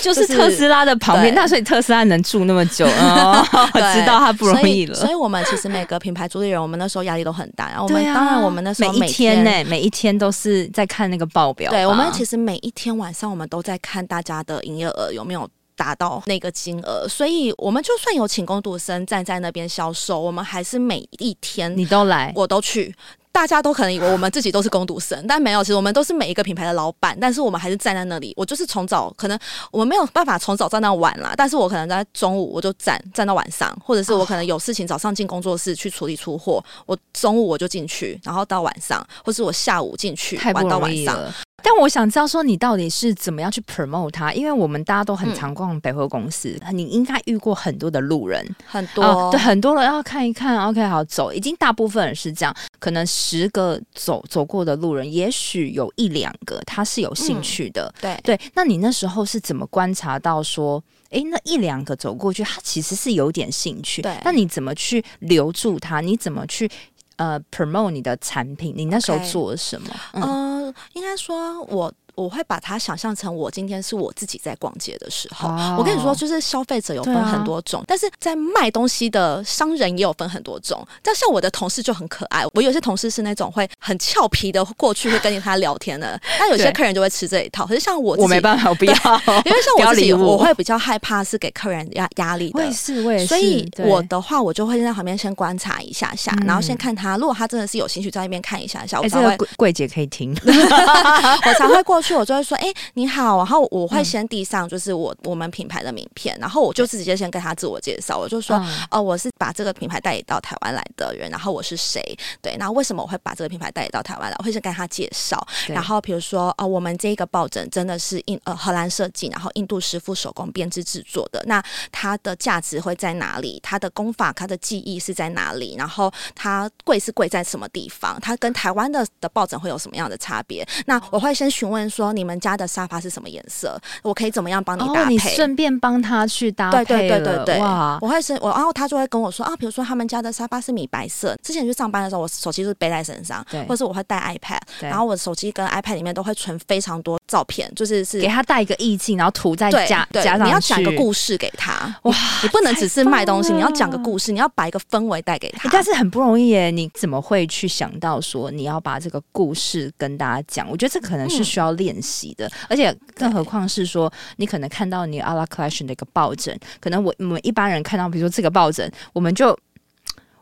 [0.02, 4.94] 就是特斯拉的旁边，那所以特斯拉能住那么久，哦，我知道他不容易了。
[4.94, 7.68] 所以，所以我们其实每个品牌主理人，我们那时候压力都很大。
[7.68, 11.70] 然后我们当然，我们那时候每一天呢，每一天都是在看那个报表。
[11.70, 15.48] 对，我们其实每一天晚上，我们都在看大家的营业额有没有。
[15.76, 22.94] 达到那个金额，所以我们就算有请工读生站在那边销售，我们还是每一天你都来，我都去。
[23.32, 28.32] 大家都可能以为我们自己都是工读生，但没有，其实我们都是每一个品牌的老板，但是我们还是站在那里。
[28.36, 29.36] 我就是从早，可能
[29.72, 41.18] 我们没有办法从早站到晚啦，但是我可能在中午我就站站到晚上，或者是我可能有事情早上进工作室去处理出货，我中午我就进去，然后到晚上，或是我下午进去玩到晚上。
[41.64, 58.40] 但我想知道说你到底是怎么样去 promote 它，因为我们大家都很常逛百货公司，嗯、你应该遇过很多的路人，很多、呃、对很多人要看一看，OK 好走，已经大部分人是这样，可能十个走走过的路人，也许有一两个他是有兴趣的，嗯、对对。
[58.54, 64.14] 那你那时候是怎么观察到说，哎，那一两个走过去，他其实是有点兴趣，对。
[64.22, 66.02] 那你怎么去留住他？
[66.02, 66.70] 你怎么去？
[67.16, 70.20] 呃，promote 你的产品，你那时候做了什么？Okay.
[70.20, 71.92] 嗯、呃，应该说我。
[72.14, 75.48] 我会把它想象成我今天是我自己在逛街的时候。
[75.48, 80.86] Oh, 我跟你说，就是消费者有分很多种，啊、但是在卖东西的商人也有分很多种。
[81.02, 87.66] 但像我的同事就很可爱，我有些同事是那种会很俏皮的过去会跟他聊天的， 但有些客人就会吃这一套。
[87.66, 88.94] 可是像我自己，我没办法，我不要，
[89.44, 92.58] 因为像我自己，我会比较害怕是给客人压压力的。
[92.58, 93.26] 我也是，我也是。
[93.26, 99.36] 所以我的话，我就会在旁边先观察一下下，然后先看他，如果他真的是有兴趣，在那边看一下下，我才会。
[99.36, 102.72] 柜柜姐可以听， 我才会过去，我就会说，哎。
[102.96, 112.00] 你好，然后我会先递上就是我、嗯、我们品牌的名片，然后我就直接先跟他自我介绍，我就说，嗯、哦，我是把这个品牌代理到台湾来的人，然后我是谁？
[112.42, 114.36] 对，那为什么我会把这个品牌代理到台湾来？
[114.38, 123.58] 我会先跟他介绍，然后比如说，哦，我们这个抱枕真的是印呃荷兰设计，然后印度师傅手工编织制作的，那它的价值会在哪里？
[123.62, 125.74] 它的工法、它的技艺是在哪里？
[125.78, 128.20] 然后它贵是贵在什么地方？
[128.20, 130.66] 它跟台湾的的抱枕会有什么样的差别？
[130.86, 132.64] 那我会先询问说，你们家的。
[132.74, 133.80] 沙发是什么颜色？
[134.02, 135.00] 我可以怎么样帮你搭配？
[135.04, 136.84] 哦、你顺便帮他去搭配。
[136.84, 137.96] 对对对对对，哇！
[138.00, 141.36] 我会是，我然后他就会跟我说啊，比如说他们家的沙发是米白色。
[141.40, 150.44] 之前去上班的时候，我手机就是背在身上，对，或者是我会带 iPad，然后我手机跟 iPad 里面都会存非常多照片，就是是给他带一个意境，然后涂在家对加上。
[150.48, 152.16] 你要讲个故事给他哇！
[152.42, 155.68] 你不能只是卖东西，你要讲个故事，你要把一个氛围带给他。
[155.70, 160.68] 但是很不容易耶，你怎么会去想到说你要把这个故事跟大家讲？
[160.70, 163.44] 我觉得这可能是需要练习的，而且更何。
[163.44, 169.54] 况是说，你可能看到你阿拉 collection 的一个抱枕，可能我我们一般人看到，比如说这个抱枕，我们就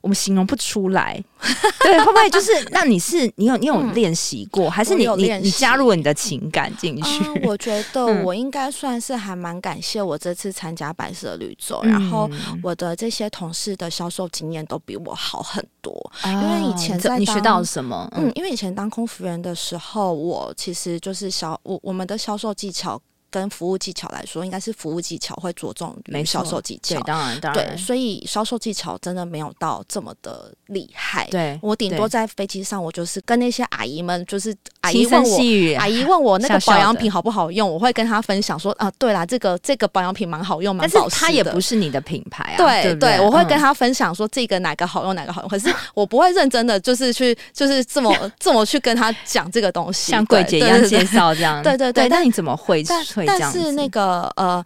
[0.02, 1.18] 我们形容不出来，
[1.80, 2.50] 对，会不会就是？
[2.70, 7.42] 那你是你有你有练习过，嗯、还是你你你加入了你的情感进去、嗯？
[7.44, 12.28] 我觉得 我应该算是还蛮感谢我这次参加白色绿洲，嗯、然后
[12.62, 18.08] 我的这些同事的销售经验都比我好很多，嗯、因为以前在你学到了什么？
[18.16, 23.00] 嗯，因为以前当空服员的时候，我其实就是销我我们的销售技巧。
[23.32, 26.94] 跟服务技巧来说，应该是服务技巧会着重于销售技巧。
[26.96, 27.66] 对，当然，当然。
[27.66, 31.26] 对，所以销售技巧真的没有到这么的厉害。
[31.30, 35.38] 对，我顶多在飞机上，我就是跟那些阿姨们，就是阿姨问我，
[35.78, 41.00] 阿姨问我那个保养品好不好用，我会跟她分享说啊，对啦，这个这个保养品蛮好用，蛮保湿的。
[41.00, 42.56] 但是它也不是你的品牌啊。
[42.58, 45.48] 对对，我会跟她分享说这个哪个好用，哪个好用。
[45.48, 51.62] 可是我不会认真的就是去就是这么 这么去跟她讲这个东西，像柜姐一样介绍这样。
[51.62, 52.82] 对对对，那你怎么会
[53.26, 53.52] 会这样？
[53.52, 54.22] 但是那个。
[54.36, 54.64] 呃呃，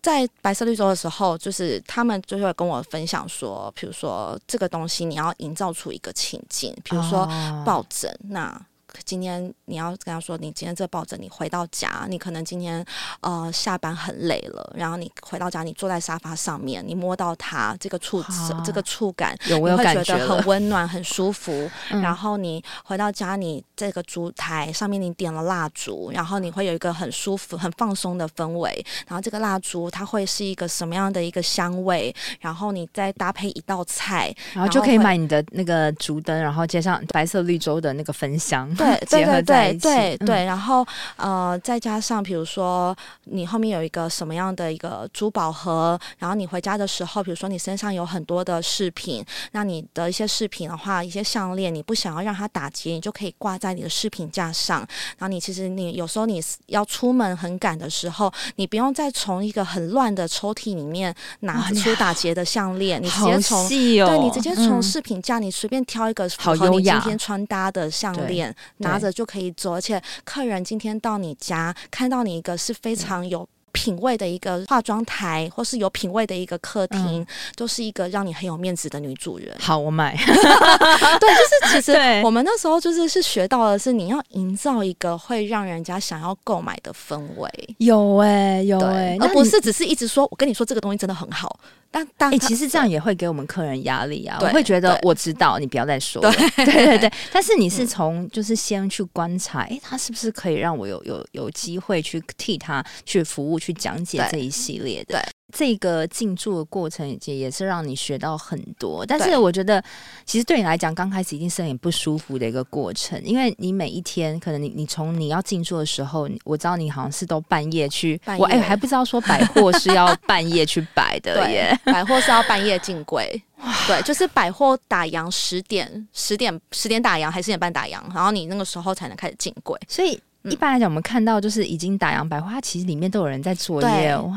[0.00, 7.28] 在白色绿洲的时候，就是他们就会跟我分享说，比如说这个东西你要营造出一个情境，比如说
[7.64, 8.58] 抱枕，那
[9.04, 12.84] 今天你要跟他说，你今天这抱枕，你回到家，你可能今天
[13.20, 20.16] 呃下班很累了，然后你回到家，你坐在沙发上面，你摸到它这个触、啊、这个触感，有没有感觉？
[20.16, 21.70] 很温暖、很舒服。
[21.90, 28.84] 嗯、然后你回到家，你这个烛台上面你点了蜡烛，然后你会有一个很舒服、很放松的氛围。
[29.06, 32.14] 然后这个蜡烛它会是一个什么样的一个香味？
[32.40, 38.72] 然后你再搭配一道菜，然后就可以买你的那个烛灯，然后接上白色绿洲的那个焚香。
[38.74, 40.86] 对对 对对对对，然后
[41.16, 54.78] 呃，再加上比如说你后面有一个什么样的一个珠宝盒，然后你回家的时候，比如说你身上有很多的饰品，那你的一些饰品的话，一些项链，你不想要让它打结，你就可以挂在你的饰品架上。
[55.18, 68.54] 然后你其实你有时候你要出门很赶的时候，你不用再从一个很乱的抽屉里面拿出打结的项链，你直接从、哦、对你直接从饰品架，你随便挑一个符合你今天穿搭的项链。
[68.78, 79.54] 拿着就可以走，而且客人今天到你家，看到你一个是非常有品味的一个化妆台，或是有品味的一个客厅，嗯、都是一个让你很有面子的女主人。
[79.60, 80.16] 好，我买。
[80.16, 81.92] 对，就是其实
[82.24, 87.48] 我们那时候就是是学到的是，你要营造一个会让人家想要购买的氛围。
[87.78, 91.60] 有哎、欸，有哎、欸，而不是只是一直说，我跟你说这个东西真的很好。
[91.90, 94.38] 但但哎、欸，其实这样也会给我们客人压力啊！
[94.40, 96.30] 我会觉得我知道，你不要再说了。
[96.32, 105.22] 对 对对对，但是你是从就是先去观察，哎、嗯，他是不是可以让我有有有机会去替他去服务、去讲解这一系列的。
[105.50, 109.82] 这个进驻的过程也也是让你学到很多，但是我觉得
[110.26, 123.42] 其实对你来讲，刚开始一定是很不舒服的一个过程，因为你每一天可能你你从你要进驻的时候，我知道你好像是都半夜去，夜我哎还不知道说百货是要半夜去摆的耶，百货是要半夜进柜，
[123.88, 130.20] 对，就是百货打烊十点十点十点打烊还是十点半打烊，然后你那个时候才能开始进柜，所以。
[130.44, 133.88] 一般来讲，我们看到就是已经打烊百货，它其实里面都有人在作业。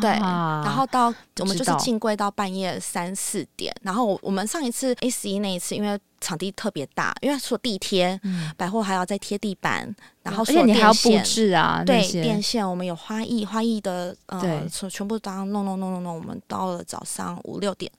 [0.02, 3.74] 对，然后到我们就是进柜到半夜三四点。
[3.82, 16.16] 然后我我们上一次 A 十一那一次，因为场地特别大，因为说地贴，嗯、百货还要再贴地板，然后而且你还要布置啊，对，电线我们有花艺，花艺的呃，对全部都要弄弄弄弄弄。
[16.16, 17.92] 我们到了早上五六点。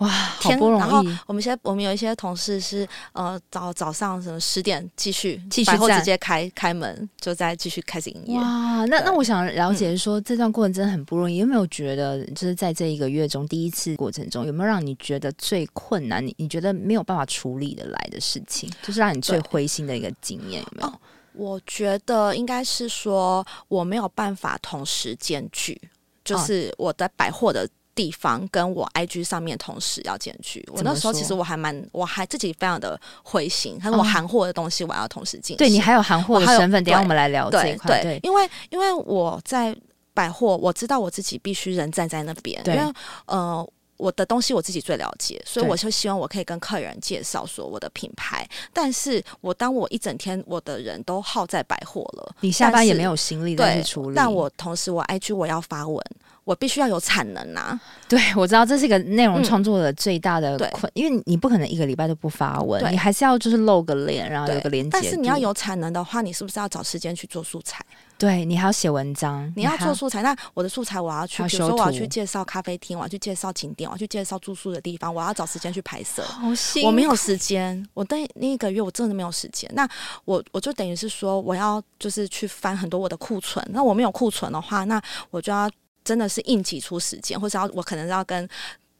[0.00, 0.80] 哇，好不容易！
[0.80, 8.38] 然后我们现在我们有一些同事是呃早早上什么十点继续继续，然后直接开开门，就再继续开始营业。
[8.38, 16.26] 哇，那那我想了解说、嗯、这段过程真的很不容易，有没有觉得就是在这一个月中第一次过程中，有没有让你觉得最困难？
[16.26, 21.00] 你你觉得没有办法处理的来的事情，就是让你最灰心的一个经验有没有、哦？
[21.34, 25.78] 我觉得应该是说我没有办法同时兼具，
[26.24, 27.68] 就是我在百货的。
[28.00, 35.54] 地方跟我 IG 上面同时要兼具，我那时候其实我还蛮，我还自己非常的灰心，但是我含货的东西我要同时进。
[35.58, 38.00] 对，你还有含货的身份，等下我们来聊这一块。
[38.00, 39.76] 对，对，因为因为我在
[40.14, 42.80] 百货，我知道我自己必须人站在那边，因为
[43.26, 48.48] 呃，我的东西我自己最了解，所以我就希望我可以跟客人介绍说我的品牌。
[48.72, 54.16] 但是我当我一整天我的人都耗在百货了，你下班也没有心力再去处理。
[54.16, 56.02] 但我同时我 IG 我要发文。
[56.50, 57.80] 我必须要有产能呐、啊！
[58.08, 64.90] 对，我知道这是一个内容创作的最大的困，嗯、因为你不可能一个礼拜都不发文，你还是要就是露个脸，然后有个连接。
[64.90, 67.86] 但是你要有产能的话，你是不是要找时间去做素材？
[68.18, 70.22] 对，你还要写文章，你要做素材。
[70.22, 76.24] 那我的素材我要去，比如说我要去介绍咖啡厅，我要去介绍景点，我要去介绍住宿的地方，我要找时间去拍摄。
[76.24, 79.70] 好辛苦，我没有时间，我那那一个月我真的没有时间。
[79.72, 79.88] 那
[80.24, 83.64] 我我就等于是说，我要就是去翻很多我的库存。
[83.70, 85.70] 那我没有库存的话，那我就要。
[86.04, 88.48] 真的是硬挤出时间，或者要我可能要跟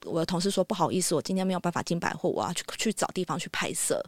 [0.05, 4.03] 我的同事说不好意思，我今天没有办法进百货，我要去去找地方去拍摄。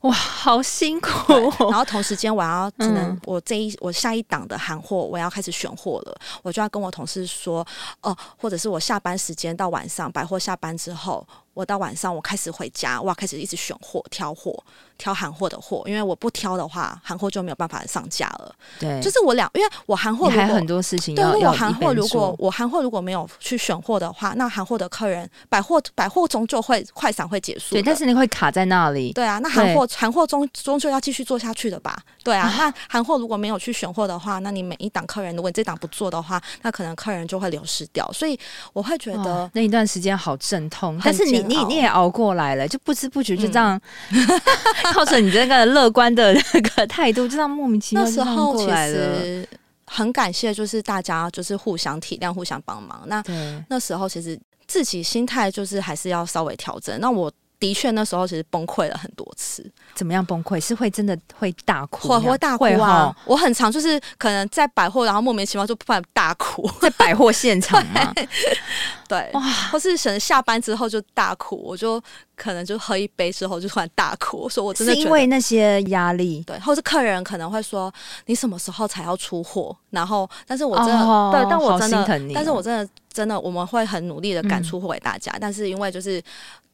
[0.00, 1.32] 哇，好辛苦！
[1.68, 7.60] 然后同时间我要只能我这一我下一档的韩货我要开始选货了，我就要跟我同事说
[8.00, 11.26] 哦、呃，或者是我下班时间到晚上百货下班之后。
[11.54, 14.62] 我到晚上，我开始回家，我要开始一直选货、挑货、
[14.98, 18.54] 挑韩货的货，因为我不挑的话，韩货就没有办法上架了。
[18.80, 21.30] 对，就是我两，因为我韩货还有很多事情要。
[21.32, 27.76] 对，我韩货如果我韩货如果没有去选货的话，那韩货的客人百货百货终究会快闪会结束。
[27.76, 29.12] 对，但是你会卡在那里。
[29.12, 31.96] 对啊，那韩货韩货终终究要继续做下去的吧？
[32.24, 38.10] 对啊， 那韩货如果没有去选货的话，那你每一档客人，如果你这档不做的话，那可能客人就会流失掉。
[38.12, 38.36] 所以
[38.72, 41.43] 我会觉得那一段时间好阵痛，但是你。
[41.46, 43.80] 你你也熬过来了，就不知不觉就这样，
[44.10, 44.26] 嗯、
[44.92, 48.96] 靠着你这个乐观的那个态度，就这样莫名其妙就过来了。
[48.96, 49.48] 那时候其实
[49.86, 53.02] 很感谢，就是大家就是互相体谅、互相帮忙。
[53.06, 53.22] 那
[53.68, 56.98] 那时候其实自己心态就是还是要稍微调整。
[57.00, 57.30] 那我。
[57.64, 59.64] 的确那时候其实崩溃了很多次。
[59.94, 60.60] 怎么样崩溃？
[60.60, 62.08] 是会真的会大哭？
[62.08, 63.14] 会会大哭啊！
[63.24, 68.12] 我很常就是可能在百货，然后莫名其妙就突然大哭， 在百货现场嘛？
[69.08, 69.40] 对，哇！
[69.72, 72.02] 或是可能下班之后就大哭，我就
[72.36, 77.92] 可能就喝一杯之后就突然大哭，说我真的是因为那些压力，对，或是客人可能会说
[78.26, 79.76] 你什么时候才要出货？
[79.90, 86.22] 然后，但是我真的、哦、对，但我真的，哦、但是我真的真的，我们会很努力的赶出货给大家，嗯、但是因为就是。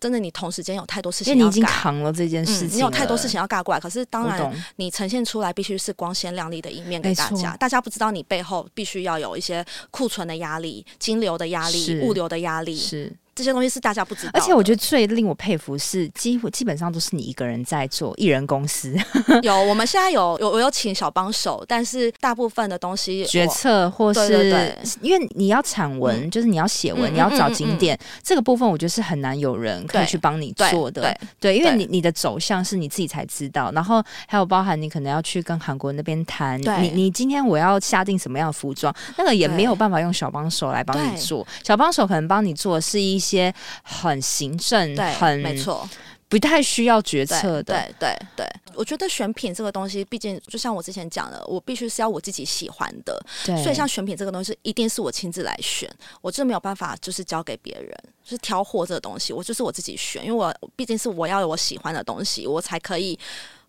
[0.01, 3.79] 真的，你同时间有太多事情要，因为你已经扛了这件事情，嗯，你有太多事情要尬过来。
[3.79, 7.55] 可是当然，你呈现出来必须是光鲜亮丽的一面给大家。
[7.59, 12.75] 大家不知道你背后必须要有一些库存的压力、金流的压力、物流的压力。
[12.75, 13.13] 是。
[13.41, 18.95] 这些东西是大家不知道，而且我觉得最令我佩服是，几乎基本上都是你一个人在做艺人公司。
[19.43, 31.19] 有，我们现在有有我有请小帮手，但是大部分的东西决策或是对对对，因为你要产文，嗯、就是你要写文，嗯、你要找景点，这个部分我觉得是很难有人可以去帮你做的。
[31.41, 43.30] 对，因为你你的走向是你自己才知道，然后还有包含你可能要去跟韩国那边谈，你你今天我要下定什么样的服装，那个也没有办法用小帮手来帮你做，小帮手可能帮你做的是一些。
[43.31, 45.89] 些很行政，对很没错，
[46.29, 47.63] 不太需要决策的。
[47.63, 53.21] 对对对，我觉得选品这个东西，毕竟就像我之前讲的，我必须是要我自己喜欢的。
[53.45, 55.89] 对，所以像选品这个东西，一定是我亲自来选，
[56.21, 57.91] 我这没有办法就是交给别人，
[58.25, 63.19] 就是挑货这个东西，我就是我自己选，因为我毕竟是我要有我喜欢的东西，我才可以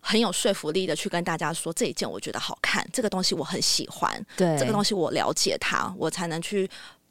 [0.00, 6.68] 很有说服力的去跟大家说这一件我觉得好看，这个东西我很喜欢，对，这个东西我了解它，我才能去。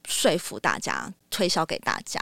[0.07, 2.19] 说服大家，推销给大家。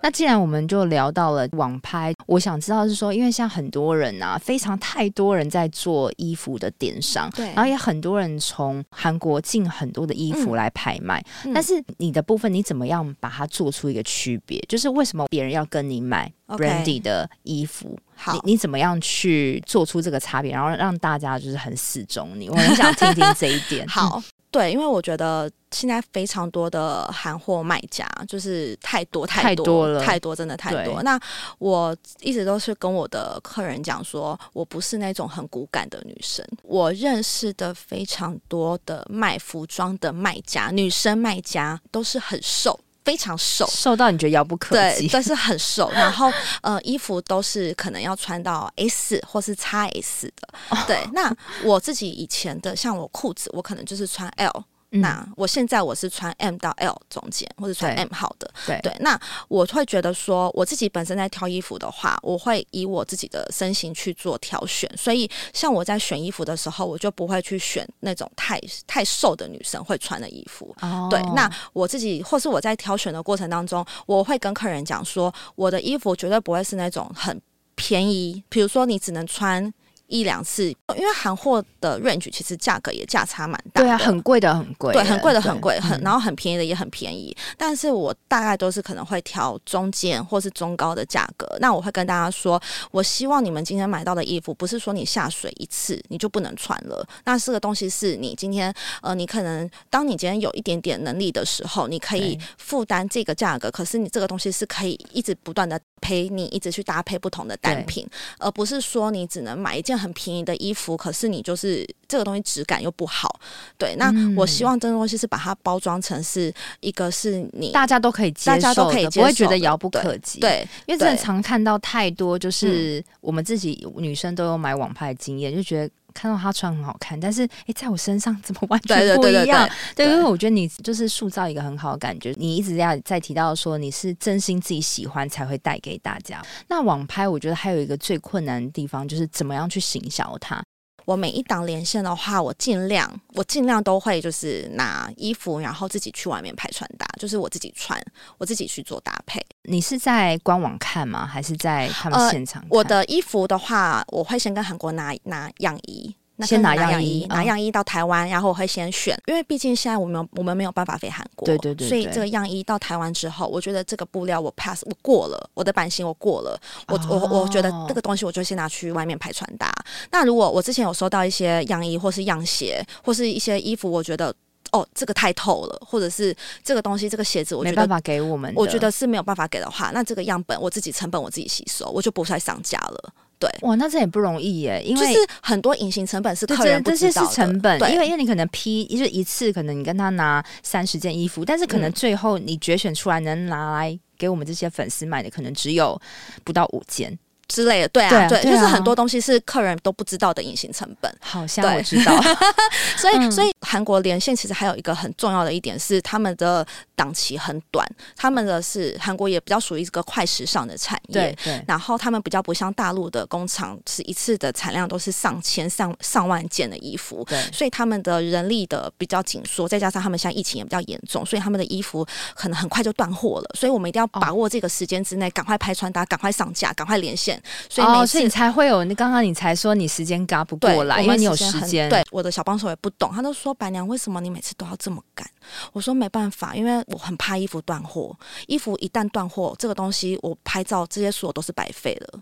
[0.00, 11.20] 那既然我们就聊到了网拍，我想知道是说，因为像很多人啊，非常太多人在做衣服的电商，对，然后也很多人从韩国进很多的衣服来拍卖。
[11.44, 14.64] 嗯、但是你的部分，你怎么样把它做出一个区别？
[14.68, 17.98] 就是为什么别人要跟你买 Brandy 的衣服？
[18.14, 22.48] 好，你你怎么样去做出这个差别，然后让大家就是很死忠你？
[22.48, 23.84] 我很想听听这一点。
[23.90, 24.22] 好。
[24.50, 31.02] 对，因为我觉得现在非常多的韩货卖家，就是太多太多，太多了，太多真的太多。
[31.02, 31.20] 那
[31.58, 36.44] 我一直都是跟我的客人讲说，我不是那种很骨感的女生。
[36.62, 42.78] 我认识的非常多的卖服装的卖家，女生卖家都是很瘦。
[43.08, 45.90] 非常瘦，瘦到你觉得遥不可及，对，但是很瘦。
[45.92, 46.30] 然后
[46.60, 50.48] 呃，衣服都是可能要穿到 S 或是 XS 的。
[50.68, 50.86] Oh.
[50.86, 51.34] 对，那
[51.64, 54.62] 我自己以前的，像我裤子，我可能就是穿 L。
[54.90, 58.50] 那我现在我是穿 M 到 L 中间，或者穿 M 号的。
[58.66, 64.90] 对对，那我会觉得说，我自己本身在挑衣服的话，我会以我自己的身形去做挑选。
[64.96, 70.74] 所以，像我在选衣服的时候，我就不会去选那种太太瘦的女生会穿的衣服。
[70.80, 71.20] 哦，对。
[71.34, 77.38] 那我自己或是我在挑选的过程当中，我会跟客人讲说，我的衣服绝对不会是那种很
[77.74, 79.72] 便宜，比如说你只能穿。
[80.08, 80.64] 一两次，
[80.96, 87.30] 因为韩货的 range 其实价格也价差蛮大，对啊，很贵的很贵，对，很贵的很贵，很然后很便宜的也很便宜。
[87.38, 91.46] 嗯、但是我大概都是可能会挑中间或是中高的价格。
[91.60, 92.58] 那我会跟大家说，
[92.90, 97.06] 我希望你们今天买到的衣服，不是说你下水一次你就不能穿了。
[97.24, 103.70] 那这个东西是你今天呃，你可能当你今天有一点点能力的时候，你可以负担这个价格。
[103.70, 109.97] 可是你这个东西是可以一直不断的陪你一直去搭配不同的单品，而不是说你只能买一件。
[109.98, 113.40] 很便宜的衣服，可是你就是这个东西质感又不好，
[113.76, 113.96] 对。
[113.96, 120.66] 那我希望这个东西是把它包装成是一个是你大家都可以接受，大家都可以不会觉得遥不可及，对。
[120.86, 125.92] 因为真的常看到太多，就是我们自己女生都有买网拍的经验，就觉得。
[126.18, 129.70] 看到他穿很好看，但是哎、欸，在我身上怎么完全不一样？
[129.94, 132.34] 对，因为我觉得你就是塑造一个很好的感觉。
[132.36, 136.42] 你一直在在提到说你是真心自己喜欢才会带给大家。
[136.66, 140.60] 那网拍，我觉得还有一个最困难的地方，就是怎么样去行销它。
[141.08, 147.98] 我每一档连线的话，我尽量，我尽量都会就是拿衣服，然后自己去外面拍穿搭，就是我自己穿，
[148.36, 149.40] 我自己去做搭配。
[149.62, 151.26] 你是在官网看吗？
[151.26, 156.14] 还是在他们现场我的衣服的话，我会先跟韩国拿拿样衣。
[156.46, 169.72] 先拿样衣，拿样衣到台湾，嗯、然后我会先选，因为毕竟现在我们我们没有办法飞韩国，对对对，对，所以这个样衣到台湾之后，我觉得这个布料我 pass 我过了，我的版型我过了，我、哦、我我觉得这个东西我就先拿去外面拍穿搭。
[170.10, 174.32] 那如果我之前有收到一些样衣或是样鞋或是一些衣服，我觉得
[174.70, 183.12] 哦这个太透了，或者是这个东西这个鞋子我觉得没办法给我们，我觉得是没有办法给的话，那这个样本我自己成本我自己吸收，我就不再上架了。
[183.38, 187.26] 对，哇，那这也不容易耶，因为就是很多隐形成本是客人不知道的。
[187.26, 196.00] 这些是成本，对因为因为你可能批就一次，可能你跟他拿三十件衣服，但是可能最后你决选出来能拿来给我们这些粉丝买的，可能只有
[196.44, 197.16] 不到五件。
[197.48, 201.12] 之类的，对啊，对啊，对，对啊，就是很多东西是客人都不知道的隐形成本。
[201.20, 202.14] 好像我知道，
[202.96, 207.86] 所以所以韩国连线其实还有一个很重要的一点是，他们的档期很短，
[208.16, 211.64] 他们的是韩国也比较属于一个快时尚的产业，对对。
[211.66, 217.40] 然后他们比较不像大陆的工厂，是一次的产量都是上千上上万件的衣服，对。
[217.52, 223.46] 所以他们的人力的比较紧缩，再加上他们现在疫情也比较严重，所以他们的衣服可能很快就断货了。
[223.58, 227.37] 所以我们一定要把握这个时间之内，赶快拍穿搭，赶快上架，赶快连线。
[227.68, 231.88] 所以每次、哦、所以你才会有，你刚刚你才说你时间赶不过来，因为你有时间。
[231.88, 235.28] 对，我的小帮手也不懂，他都说白娘为什么你每次都要这么赶？
[235.72, 238.16] 我说没办法，因为我很怕衣服断货，
[238.46, 242.20] 衣服一旦断货，这个东西我拍照这些所有都是白费了。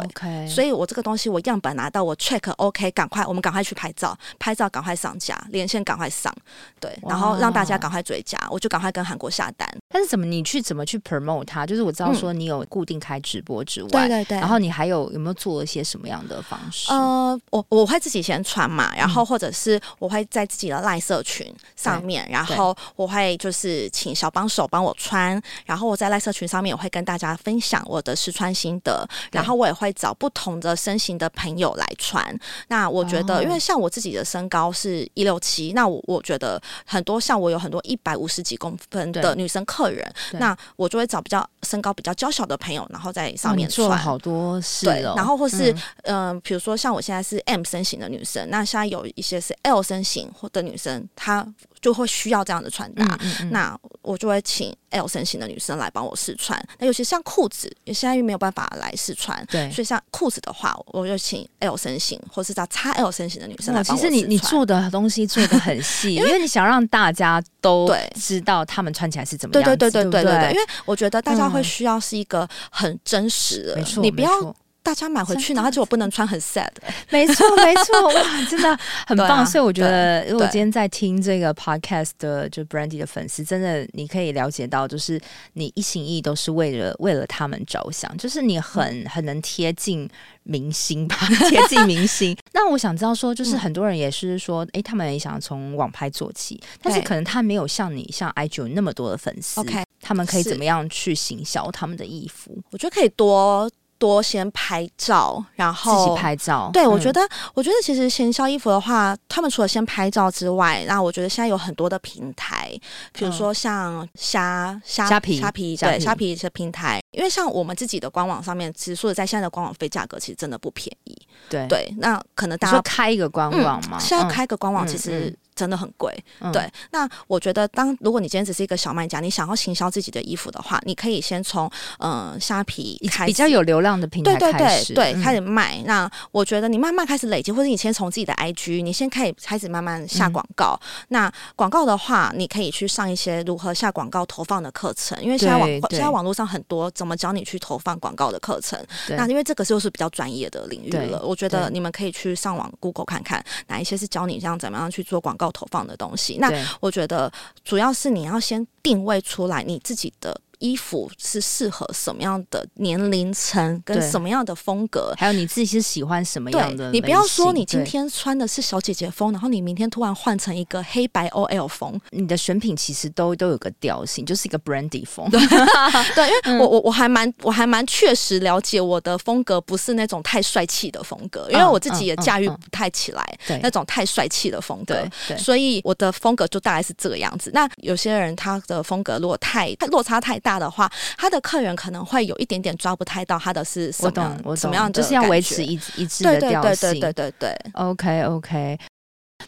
[0.00, 0.48] 对，okay.
[0.48, 6.34] 所以我这个东西我样本拿到，我 check OK，赶快我们赶快去拍照，拍照赶快上架，连线赶快上，
[6.80, 9.68] 对，然后让大家赶快追加，我就赶快跟韩国下单。
[9.88, 11.64] 但是怎么你去怎么去 promote 它？
[11.64, 16.90] 就是我知道说你有固定开直播之外，对对对，然后你还有有没有做一些什么样的方式？
[16.90, 29.83] 呃，我我会自己先传嘛，然后或者是我会在自己的赖社群上面，然后我会就是请小帮手帮我穿，然后我在赖社群上面我会跟大家分享我的试穿心得，然后我也会。
[29.84, 32.24] 会找不同的身形的朋友来穿。
[32.68, 43.86] 那我觉得，因为像我自己的身高是一六七，那我我觉得很多像我有很多一百五十几公分的女生客人，那我就会找比较身高比较娇小的朋友，然后在上面穿。
[43.86, 45.70] 做好多事，对，然后或是
[46.04, 51.46] 嗯，呃、比如说像我现在是 M 身形的女生，那现在有一些是 L 身形或的女生，她。
[51.84, 56.58] 就会需要这样的穿搭，嗯嗯嗯，那我就会请 L 身形的女生来帮我试穿。
[56.78, 64.12] 那尤其像裤子，也现在又没有办法来试穿，对，所以像裤子的话，我就请 L 身形或是叫 XL 身形的女生来帮我试穿。
[64.12, 67.86] 其实你你做的东西做的很细，因为你想让大家都
[68.18, 69.62] 知道他们穿起来是怎么样。
[69.62, 74.56] 对对对对对对对，因为我觉得大家会需要是一个很真实的，嗯、没错，你不要。
[74.84, 76.68] 大家买回去，然后结果不能穿，很 sad。
[77.08, 79.38] 没错，没错，哇，真的很 棒。
[79.38, 85.18] 啊、所以我觉得，如果今天在听这个 podcast 的，就 Brandy 的粉丝，真的你可以了解到，就是
[85.54, 90.08] 你一心一意都是为了为了他们着想，就是你很很能贴近
[90.42, 91.16] 明星吧，
[91.48, 92.36] 贴近明星。
[92.52, 102.54] 那我想知道说，就是很多人也是说，哎、欸，他们也想从网拍做起，但是可能他没有像你像 IG 有那么多的粉丝，OK，他们可以怎么样去行销他们的衣服？
[102.70, 103.70] 我觉得可以多。
[104.04, 106.68] 多先拍照，然后自己拍照。
[106.74, 112.70] 对、嗯，我觉得，我觉得其实行销衣服的话，他们除了先拍照之外，那我觉得现在有很多的平台，
[113.14, 121.16] 比如说像虾虾虾皮、虾皮对虾皮一些平台，因为像我们自己的官网上面，其实说实在，现在的官网费价格其实真的不便宜。
[121.48, 125.34] 对对，那可能大家开一个官网嘛，现在开个官网其实。
[125.54, 126.68] 真的很贵，嗯，对。
[126.90, 135.84] 那我觉得，当如果你今天只是一个小卖家，你想要行销自己的衣服的话，你可以先从嗯虾皮开始，比较有流量的平台开始，对对对对，开始卖，嗯。
[135.86, 141.06] 那我觉得你慢慢开始累积，或者你先从自己的 IG，你先可以开始慢慢下广告，嗯。
[141.08, 148.78] 那广告的话，你可以去上一些如何下广告投放的课程，因为现在网现在网络上很多怎么教你去投放广告的课程。
[149.10, 157.32] 那因为这个就是比较专业的领域了，我觉得你们可以去上网 Google 看看哪一些是教你这样怎么样去做广告投放的东西，那我觉得
[157.64, 160.40] 主要是你要先定位出来你自己的。
[160.58, 166.90] 衣服是适合什么样的年龄层，跟什么样的风格，还有你自己是喜欢什么样的？
[166.90, 175.28] 你不要说你今天穿的是小姐姐风，然后你明天突然换成一个黑白 OL 风，你的选品其实都都有个调性，就是一个 Brandy 风。
[175.30, 175.40] 对，
[176.14, 185.06] 对，因为我我我还蛮我还蛮确实了解我的风格不是那种太帅气的风格，因为我自己也驾驭不太起来那种太帅气的风格，
[185.38, 187.50] 所以我的风格就大概是这个样子。
[187.52, 196.90] 那有些人他的风格如果太落差太大的话，他的客人可能会有一点点抓不太到他的是什么我怎么样，就是要维持一一致的调性。
[196.92, 197.72] 对对对对对对对。
[197.72, 198.78] OK OK，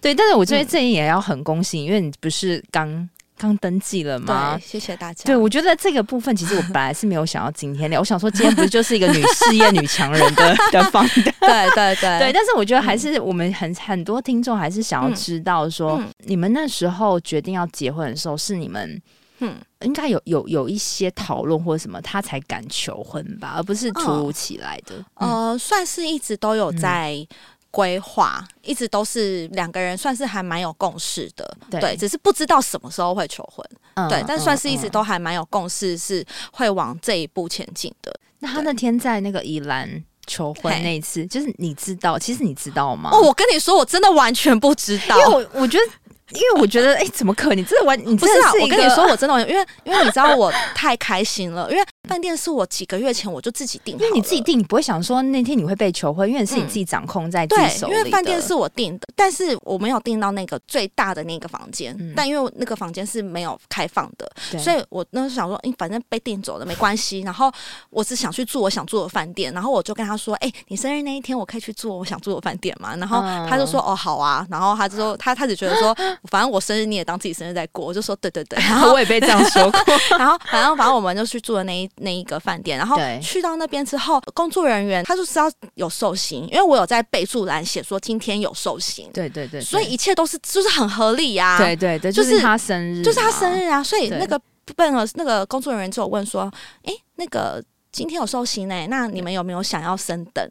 [0.00, 4.58] 对，但是我觉得这也要很恭喜，嗯、因为你不是刚刚登记了吗？
[4.58, 5.22] 谢谢大家。
[5.24, 12.32] 对，我觉得这个部分其实我本来是没有想要今天聊，我想说今天不是就是一个女事业女强人的 的方的，对对对对。
[12.32, 18.98] 但是我觉得还是我们很很多听众还是想要知道说，嗯、你们那时候决定要结婚的时候是你们。
[19.38, 24.96] 嗯，应该有有有一些讨论或者什么，他才敢求婚吧，而不是突如其来的。
[25.16, 27.14] 哦、呃，算是一直都有在
[27.70, 31.80] 规划、嗯，一直都是两个人算是还蛮有共识的对。
[31.80, 33.62] 对，只是不知道什么时候会求婚。
[33.94, 38.18] 嗯、对，但算是一直都还蛮有共识，是会往这一步前进的。
[38.38, 43.10] 那他那天在那个宜兰求婚那一次，就是你知道，其实你知道吗？
[43.12, 45.84] 哦，我跟你说，我真的完全不知道，因为我我觉得。
[46.32, 47.56] 因为我觉得，哎、欸，怎么可能？
[47.56, 47.96] 你真的玩？
[47.98, 51.70] 你真的是、啊、我跟你说，我真的，因为因为你知道，我太开心了。
[51.70, 57.92] 因为饭店是我几个月前我就自己订，因为你自己订，你不会想说那天你会被求婚，因为是你自己掌控在自己手里。
[57.92, 67.20] 对，因为饭店是我订的，但是我没有订到那个最大的那个房间，嗯、但因为那个房间是没有开放的，所以我那时候想说，哎，反正被订走了没关系。
[67.20, 67.50] 然后
[67.90, 72.94] 我只想去住我想住的饭店，然后我就跟他说，哎，你生日那一天我可以去住我想住的饭店嘛？
[72.96, 74.46] 然后他就说，哦，好啊。
[74.50, 75.94] 然后他就说， 他他只觉得说，
[76.30, 78.58] 反正我生日你也当自己生日在过，我就说，对对对。
[78.60, 79.80] 然后我也被这样说过。
[80.18, 94.40] 然后反正反正我们就去住的那一那一个饭店，然后去到那边之后，工作人员他就知道有寿星，因为我有在备注栏写说今天有寿星，对对对，所以一切都是就是很合理呀，对对对，就是他生日，就是他生日啊，所以那个
[94.74, 96.52] 笨了那个工作人员就有问说，
[96.84, 100.48] 哎，那个今天有寿星呢，那你们有没有想要升等？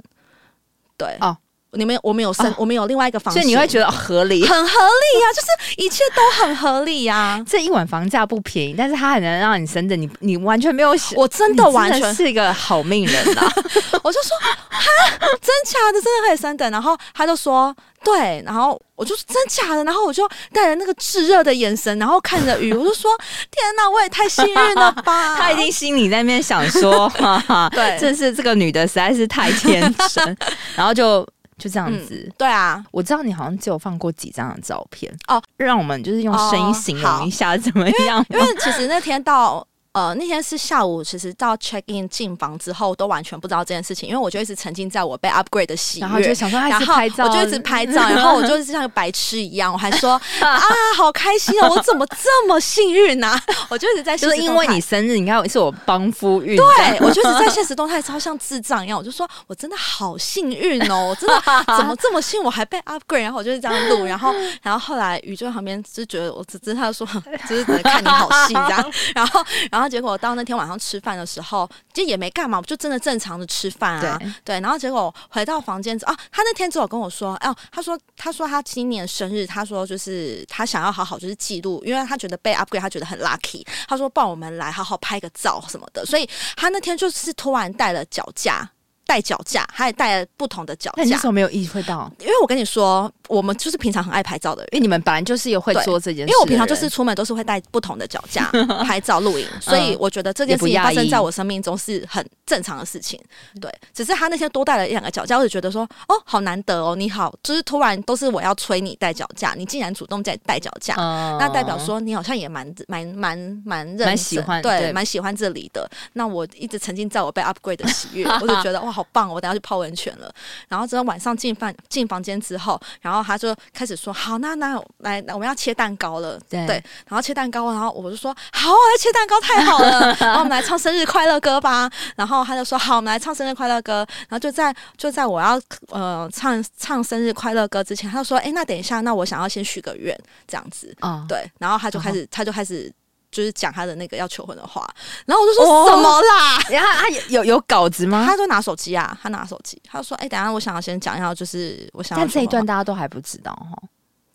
[0.97, 1.17] 对。
[1.19, 1.37] 哦。
[1.75, 5.47] 你们我们有生，哦、我们有另外一个房间，所以你会觉得合理，很合理呀、啊，就是
[5.77, 7.43] 一切都很合理呀、啊。
[7.47, 13.53] 这一晚房价不便宜，但是他还能让你生的，你你完全没有想，我真的完全是一个好命人呐、啊。
[14.03, 14.37] 我就说
[14.69, 16.69] 哈，真假的，真的可以升等。
[16.71, 23.11] 然后他就说对，然后我就说真假的，然后我就带着那个炙热的眼神，然后看着雨，我就说
[23.49, 25.35] 天哪，我也太幸运了吧。
[25.35, 30.37] 他已经心里在那边想说，哈哈，对，真是这个女的实在是太天真，
[30.75, 31.27] 然后就。
[31.57, 38.25] 就这样子、嗯，对啊，我知道你好像只有放过几张的照片哦，让我们就是用声音形容一下怎么样？
[38.29, 39.65] 因，因为其实那天到。
[39.95, 50.59] 呃，那天是下午，其实到 check in 进房之后，都完全不知道这件事情，因为我就一直沉浸在我被 upgrade 的喜悦，然后就想说，然后我就一直拍照， 然后我就是像个白痴一样，我还说 啊，
[50.97, 53.41] 好开心哦，我怎么这么幸运呢、啊？
[53.71, 61.41] 我就一直在，就是因为你生日，你看是我帮夫运，对我就一直在现实动态超像智障一样，我就说我真的好幸运哦，我真的
[61.77, 67.07] 怎么这么幸运，我还被 upgrade，然后我就是这样录，然后然后后来宇宙旁边就觉得我只知道说，
[67.47, 69.41] 就是看你好戏这样，然后
[69.71, 69.84] 然后。
[69.87, 74.17] 结果到那天晚上吃饭的时候，就也没干嘛，我就真的正常的吃饭啊。
[74.17, 83.65] 对，对，然后结果回到房间之后啊，他那天只有跟我说，哦，他说他说他今年生日，他说就是他想要好好就是记录，因为他觉得被 upgrade，他觉得很 lucky。
[83.87, 88.69] 他说抱我们来好好拍个照什么的， 所以他那天就是突然带了脚架。
[89.07, 91.03] 带脚架，还带了不同的脚架。
[91.03, 92.11] 那你怎么没有意会到？
[92.17, 96.31] 因为我跟你说，我们就是平常很爱拍照的人，因为你们本来就是有会做这件事。
[96.31, 98.49] 因为我平常就是出门都是会带不同的脚架
[98.83, 103.19] 拍照录影，所以我觉得这件事情发生在我生命中是很正常的事情。
[103.61, 115.87] 对，只是他那天多带了一两个脚架，我就觉得说，哦，好难得哦，你好，就是突然都是我要催你带脚架，你竟然主动在带脚架，嗯、那代表说你好像也蛮蛮蛮蛮认喜欢，对，蛮喜欢这里的。
[116.13, 118.95] 那我一直沉浸在我被 upgrade 的喜悦，我就觉得哇。
[118.95, 119.33] 好棒哦！
[119.33, 120.33] 我等下去泡温泉了。
[120.69, 126.39] 然后之后晚上进饭进房间之后，然后他就开始说：“好，那那来，我们要切蛋糕了。
[126.49, 130.15] 对”对，然后切蛋糕，然后我就说：“好啊，切蛋糕太好了。
[130.19, 131.89] ”然后我们来唱生日快乐歌吧。
[132.15, 135.59] 然后他就说：“好，我们来唱生日快乐歌。”然后就在就在我要
[135.89, 141.49] 呃唱唱生日快乐歌之前，他就说：“哎，那等一下，那我想要先许个愿，这样子。”哦，对。
[141.59, 142.91] 然后他就开始，他就开始。
[143.35, 144.87] 就是讲他的那个要求婚的话，
[145.25, 146.57] 然后我就说什么啦？
[146.71, 148.25] 然后他有有有稿子吗？
[148.25, 153.77] 他说拿手机啊，他拿手机，他说：“哎、欸，等下我想要先讲一下，就是我想要。”但这一段大家都还不知道哈，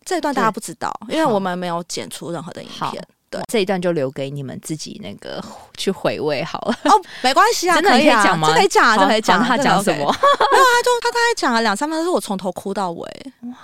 [0.05, 3.03] 这一段大家不知道，因为我们没有剪出任何的影片。
[3.31, 5.43] 对，这一段就留给你们自己那个
[5.77, 6.77] 去回味好了。
[6.83, 6.91] 哦，
[7.23, 8.49] 没关系啊，真的可以讲吗？
[8.49, 9.43] 这可以讲啊，这可以讲。
[9.43, 9.97] 他讲什么？
[9.97, 13.09] 没有啊，他就他大概讲了两三分钟，是我从头哭到尾。
[13.41, 13.57] 哇！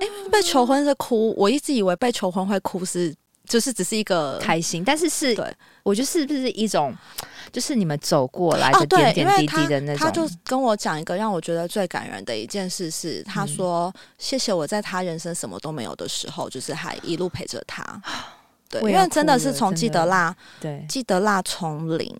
[0.00, 3.14] 因为被求婚是哭，我一直以为被求婚会哭是。
[3.52, 6.96] 就是只是一个开心，但是是，对，我觉得是不是一种，
[7.52, 9.98] 就是你们走过来的点点滴滴的那种。
[9.98, 17.84] 他就跟我讲一个让我觉得最感人的一件事是，他说：“谢谢我在他人生什么都没有的时候，就是还一路陪着他。
[18.70, 22.10] ”对，因为真的是从记得辣，对，记得辣从零。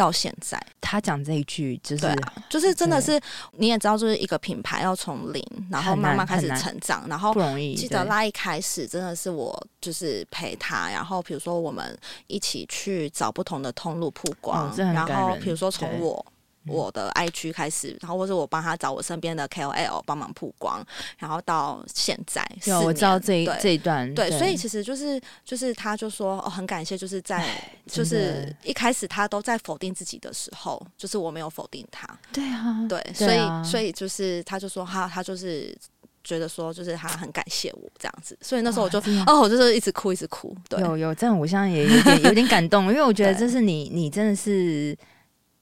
[0.00, 3.20] 到现在，他讲这一句就是，啊、就是真的是
[3.58, 7.74] 你也知道，就是一个品牌要从零，然后慢慢开始成长，然后不容易。
[7.74, 11.94] 记得拉一开始真的是我就是陪他，然后比如说我们
[12.28, 16.24] 一起去找不同的通路曝光，哦、然后比如说从我。
[16.66, 20.84] 我的 IG 开始，然后或者我帮他找我身边的 KOL 帮忙曝光，
[21.18, 27.46] 然后到现在，有我知道这一这一段，对，所以其实就是就是他就说哦，很感谢，就是在
[27.86, 35.74] 就是一开始他都在否定自己的时候，就是我没有否定他，对啊，对，所以所以就是他就说他他就是
[36.22, 44.94] 觉得说就是他很感谢我这样子，所以那时候我就哦，我就是一直哭一直哭，对，有有这样，我现在也有点有点感动，因为我觉得 这是你你真的是。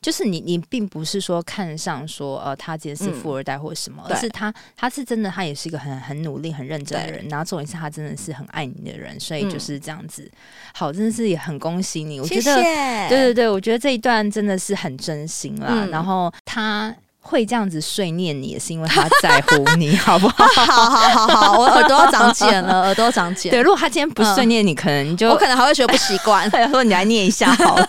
[0.01, 7.26] 就是你，你并不是说看上说呃，他今天是富二代或什么，嗯、而是他他是真的，他也是一个很很努力、很认真的人。
[7.28, 10.22] 然后重点是他真的是很爱你的人，所以就是这样子。
[10.22, 10.32] 嗯、
[10.74, 15.66] 好，真的是也很恭喜你，我觉得，谢谢对对对，我觉得这一段真的是很真心啦。
[15.70, 16.94] 嗯、然后他。
[17.28, 20.46] 会这样子碎念你，也是因为他在乎你， 好不好？
[20.46, 23.50] 好好好好，我 耳朵要长茧了，耳朵长茧。
[23.50, 26.48] 对，如果他今天不碎念你，嗯、可能就我可能还会觉得不习惯。
[26.50, 27.88] 他说你来念一下好了。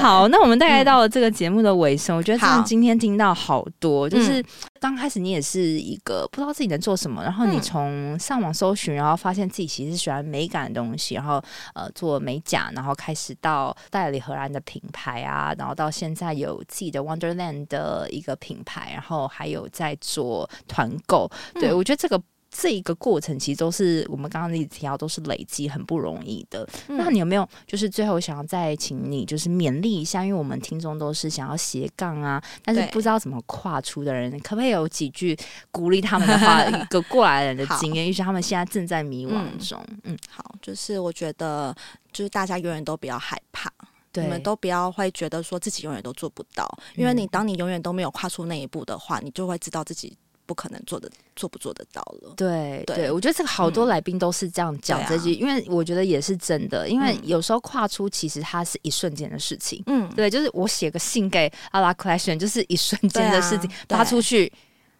[0.00, 4.44] 好，那我们大概到了这个节目的尾声，嗯、我觉得真的今天听到好多，好就是
[4.82, 11.42] 刚开始你也是一个不知道自己能做什么，然后你从上网搜寻，然后发现自己其实喜欢美感的东西，然后
[11.74, 18.36] 呃做美甲，然后开始到代理荷兰的品牌啊，然后到现在有自己的 Wonderland 的一个。
[18.42, 22.20] 品牌，然后还有在做团购，对、嗯、我觉得这个
[22.54, 26.68] 这一个过程其实都是我们刚刚一直提到，都是累积很不容易的。
[26.88, 35.36] 嗯、那你有没有就是最后想要再请你就是勉励一下，因为我们听众都是想要斜杠啊，但是不知道怎么跨出的人，对可不可以有几句
[35.70, 39.82] 鼓励他们的话，一个过来人的 经验，于是好他们现在正在迷惘中。
[39.88, 41.74] 嗯，嗯，好，就是我觉得
[42.12, 43.72] 就是大家永远都不要害怕。
[44.12, 50.14] 对你们都不要会觉得说自己永远都做不到，因为你当你永远都没有跨出那一步的话，你就会知道自己
[50.52, 52.34] 不可能做的做不做得到了。
[52.36, 59.82] 对对，对，我觉得这个好多来宾都是这样讲这句，嗯、因为我觉得也是真的，因为有时候跨出其实它是一瞬间的事情。
[59.86, 64.52] 嗯，对，就是我写个信给阿拉 collection，就是一瞬间的事情，发出去。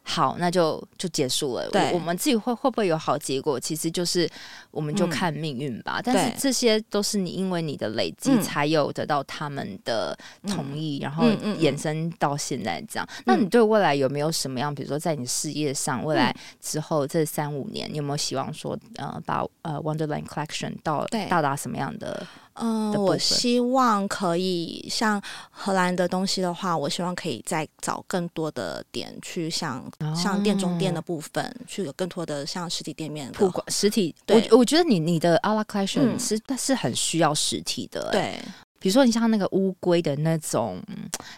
[0.05, 1.68] 好，那就就结束了。
[1.70, 3.59] 对我，我们自己会会不会有好结果？
[3.59, 4.28] 其实就是
[4.70, 6.00] 我们就看命运吧。
[6.00, 10.16] 嗯、但是这些都是你因为你的累积，才有得到他们的
[10.48, 13.09] 同意，嗯、然后延伸到现在这样。
[13.18, 14.74] 嗯、那你对未来有没有什么样？
[14.74, 22.26] 比如说在你事业上，未来之后这三五年，你有没有希望说呃，把呃 Wonderland Collection 到到达什么样的？
[22.55, 34.14] 嗯，我希望可以像荷兰的东西的话，我希望可以再找更多的点去像、哦、像店中店的部分，去有更多的像实体店面的实体。
[34.26, 38.38] 对我我觉得你你的 a la collection 是但、嗯、是很需要实体的，对。
[38.83, 40.83] 比如说，你像那个乌龟的那种，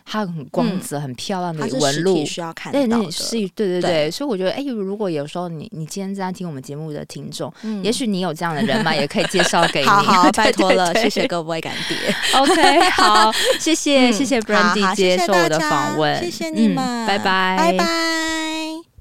[0.04, 2.88] 它很光泽、很漂亮的纹路，需要看到的。
[2.88, 4.10] 对，是，对对对。
[4.10, 9.86] 所以我觉得，哎，如果有时候你你今天正在听我们节目的听众，也许你有这样的人脉，也可以介绍给你。
[9.94, 11.96] 好好，拜托了，谢谢各位干爹。
[12.34, 13.30] OK， 好，
[13.60, 18.93] 谢谢谢谢 Brandy 接受我的访问，谢谢你们，拜拜，拜拜。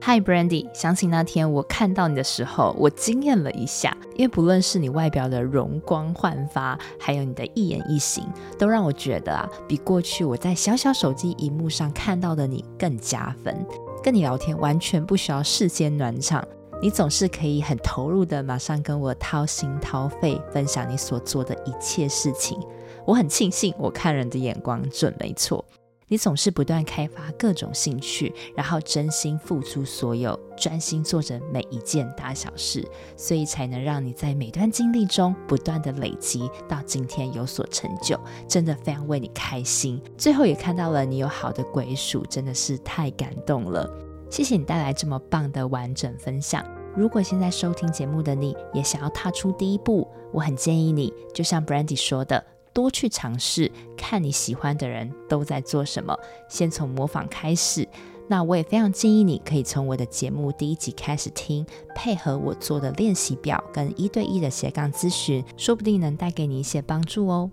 [0.00, 8.24] Hi Brandy，想起那天我看到你的时候，我惊艳了一下，因为不论是你外表的容光焕发，还有你的一言一行，
[8.58, 13.66] 都让我觉得啊，比过去我在小小手机荧幕上看到的你更加分。
[14.02, 16.42] 跟你聊天完全不需要事先暖场，
[16.80, 22.58] 你总是可以很投入的马上跟我掏心掏肺分享你所做的一切事情。
[23.04, 25.62] 我很庆幸我看人的眼光准没错。
[26.08, 32.82] 你总是不断开发各种兴趣，然后真心付出所有，专心做着每一件大小事，
[33.16, 38.18] 所以才能让你在每段经历中不断的累积，到今天有所成就。
[38.48, 40.02] 真的非常为你开心。
[40.16, 43.88] 最后也看到了你有好的归属，真的是太感动了。
[44.30, 46.64] 谢谢你带来这么棒的完整分享。
[46.96, 52.42] 如果现在收听节目的你也想要踏出第一步，我很建议你，就像 Brandy 说的。
[52.72, 57.88] 多去尝试，看你喜欢的人都在做什么，先从模仿开始。
[58.30, 61.64] 那我也非常建议你可以从我的节目第一集开始听，
[61.94, 67.50] 配合我做的练习表跟一对一的斜杠咨询，说不定能带给你一些帮助哦。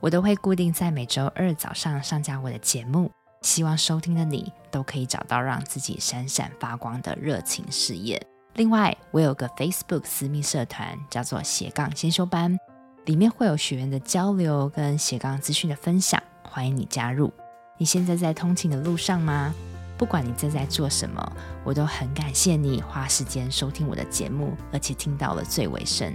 [0.00, 3.10] 我都会固定在每周二早上上架我的节目，
[3.42, 8.18] 希望收听的你都可以找到让自己闪闪发光的热情事业。
[8.54, 12.58] 另外，我有个 Facebook 私密社团，叫做斜杠先修班。
[13.10, 17.32] 里面会有学员的交流跟斜杠资讯的分享，欢迎你加入。
[17.76, 19.52] 你现在在通勤的路上吗？
[19.98, 21.32] 不管你正在做什么，
[21.64, 26.14] 我都很感谢你花时间收听我的节目，而且听到了最尾声。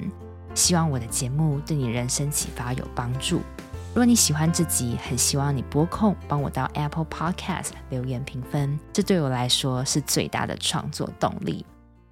[0.54, 3.42] 希望我的节目对你人生启发有帮助。
[3.90, 11.66] 如果你喜欢这集，很希望你拨空帮我到 Apple Podcast 留言评分，这对我来说是最大的创作动力。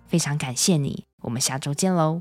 [0.08, 2.20] 非常感谢你，我们下周见喽。